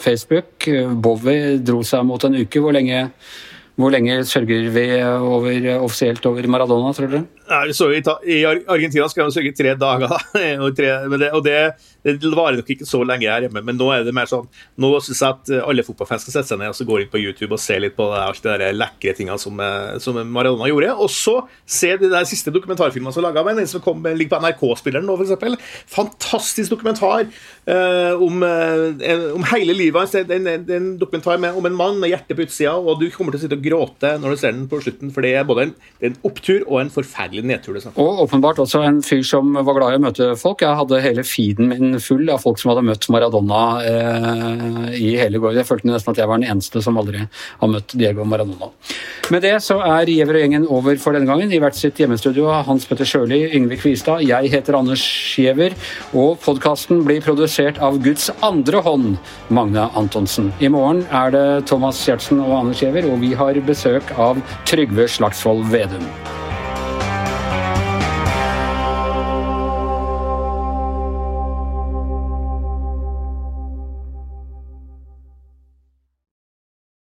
Facebook. 0.00 0.68
Bowie 0.98 1.58
dro 1.62 1.84
seg 1.86 2.06
mot 2.08 2.26
en 2.26 2.40
uke. 2.40 2.62
Hvor 2.64 2.74
lenge, 2.74 3.06
hvor 3.78 3.94
lenge 3.94 4.20
sørger 4.28 4.68
vi 4.74 4.88
over, 5.06 5.72
offisielt 5.78 6.26
over 6.26 6.50
Maradona, 6.50 6.94
tror 6.96 7.14
dere? 7.14 7.26
Ja, 7.48 7.62
så 7.72 7.88
i, 7.92 8.02
I 8.28 8.38
Argentina 8.44 9.06
skal 9.08 9.28
de 9.28 9.32
sørge 9.32 9.54
tre 9.56 9.72
dager, 9.78 10.10
og, 10.64 10.68
tre, 10.76 10.90
det, 11.08 11.30
og 11.32 11.44
det, 11.46 11.56
det, 12.04 12.16
varer 12.36 12.58
nok 12.60 12.72
ikke 12.74 12.88
så 12.88 13.00
lenge 13.06 13.28
her 13.30 13.46
hjemme. 13.46 13.62
Men 13.64 13.78
nå 13.80 13.88
er 13.94 14.04
det 14.04 14.12
mer 14.16 14.28
sånn 14.28 14.46
Nå 14.80 14.90
syns 15.04 15.22
jeg 15.22 15.36
at 15.36 15.52
alle 15.64 15.84
fotballfans 15.86 16.26
skal 16.26 16.36
sette 16.36 16.52
seg 16.52 16.60
ned 16.60 16.72
og 16.72 16.76
så 16.76 16.86
gå 16.88 17.00
inn 17.00 17.10
på 17.10 17.20
YouTube 17.22 17.56
og 17.56 17.62
se 17.62 17.78
litt 17.80 17.96
på 17.96 18.06
det, 18.12 18.20
alt 18.20 18.44
de 18.44 18.70
lekre 18.76 19.14
tingene 19.16 19.38
som, 19.40 19.62
som 20.02 20.18
Maradona 20.28 20.68
gjorde. 20.68 20.92
Og 21.00 21.10
så 21.12 21.36
se 21.64 21.94
de 22.00 22.10
der 22.12 22.28
siste 22.28 22.52
dokumentarfilmene 22.54 23.14
som 23.14 23.24
er 23.24 23.30
laga, 23.30 23.46
den 23.56 23.70
som 23.70 23.82
kom, 23.84 24.04
ligger 24.04 24.36
på 24.36 24.42
NRK-spilleren 24.44 25.08
nå, 25.08 25.16
f.eks. 25.16 25.72
Fantastisk 25.94 26.74
dokumentar 26.74 27.24
eh, 27.24 28.12
om, 28.12 28.44
eh, 28.44 29.24
om, 29.32 29.46
hele 29.54 29.76
livet 29.76 30.04
hans. 30.04 30.16
Det 30.28 30.36
er 30.36 30.76
en 30.76 30.92
dokumentar 31.00 31.40
med, 31.40 31.56
om 31.56 31.68
en 31.68 31.78
mann 31.78 32.00
med 32.02 32.12
hjertet 32.12 32.36
på 32.36 32.44
utsida, 32.44 32.76
og 32.76 33.00
du 33.00 33.08
kommer 33.14 33.34
til 33.34 33.40
å 33.40 33.46
sitte 33.46 33.58
og 33.58 33.64
gråte 33.64 34.14
når 34.20 34.34
du 34.34 34.42
ser 34.42 34.54
den 34.54 34.68
på 34.70 34.82
slutten, 34.84 35.12
for 35.14 35.24
det 35.24 35.34
er 35.38 35.48
både 35.48 35.68
en, 35.68 35.74
en 36.10 36.18
opptur 36.28 36.66
og 36.66 36.82
en 36.82 36.92
forferdelig 36.92 37.37
skikkelig 37.38 37.46
nedtur. 37.46 37.74
Liksom. 37.74 37.92
Og 37.96 38.22
åpenbart 38.24 38.58
også 38.58 38.82
en 38.84 39.02
fyr 39.02 39.22
som 39.22 39.54
var 39.54 39.76
glad 39.76 39.94
i 39.94 39.98
å 39.98 40.02
møte 40.02 40.28
folk. 40.38 40.62
Jeg 40.62 40.76
hadde 40.78 41.02
hele 41.02 41.24
feeden 41.24 41.68
min 41.68 41.98
full 42.00 42.28
av 42.30 42.42
folk 42.42 42.58
som 42.58 42.72
hadde 42.72 42.86
møtt 42.86 43.08
Maradona 43.08 43.62
eh, 43.82 44.98
i 44.98 45.16
hele 45.18 45.38
går. 45.38 45.56
Jeg 45.58 45.68
følte 45.68 45.88
nesten 45.88 46.12
at 46.12 46.18
jeg 46.18 46.28
var 46.28 46.40
den 46.40 46.50
eneste 46.50 46.82
som 46.82 46.98
aldri 46.98 47.24
har 47.26 47.68
møtt 47.70 47.94
Diego 47.94 48.24
Maradona. 48.24 48.70
Med 49.30 49.42
det 49.44 49.58
så 49.62 49.78
er 49.84 50.08
Giæver 50.08 50.38
og 50.38 50.42
gjengen 50.44 50.66
over 50.72 50.96
for 51.00 51.16
denne 51.16 51.28
gangen. 51.28 51.52
I 51.52 51.60
hvert 51.60 51.76
sitt 51.76 51.98
hjemmestudio 52.00 52.48
Hans 52.66 52.86
Petter 52.88 53.08
Sjøli, 53.08 53.42
Yngve 53.56 53.78
Kvistad. 53.80 54.24
Jeg 54.24 54.52
heter 54.52 54.78
Anders 54.78 55.04
Giæver, 55.36 55.76
og 56.16 56.38
podkasten 56.44 57.04
blir 57.06 57.20
produsert 57.24 57.80
av 57.84 58.00
Guds 58.04 58.30
andre 58.46 58.82
hånd, 58.86 59.18
Magne 59.52 59.88
Antonsen. 59.98 60.50
I 60.64 60.72
morgen 60.72 61.04
er 61.12 61.34
det 61.34 61.46
Thomas 61.68 62.00
Giertsen 62.06 62.40
og 62.44 62.56
Anders 62.62 62.82
Giæver, 62.82 63.10
og 63.12 63.20
vi 63.24 63.34
har 63.36 63.60
besøk 63.68 64.16
av 64.16 64.40
Trygve 64.68 65.08
Slagsvold 65.12 65.68
Vedum. 65.72 66.08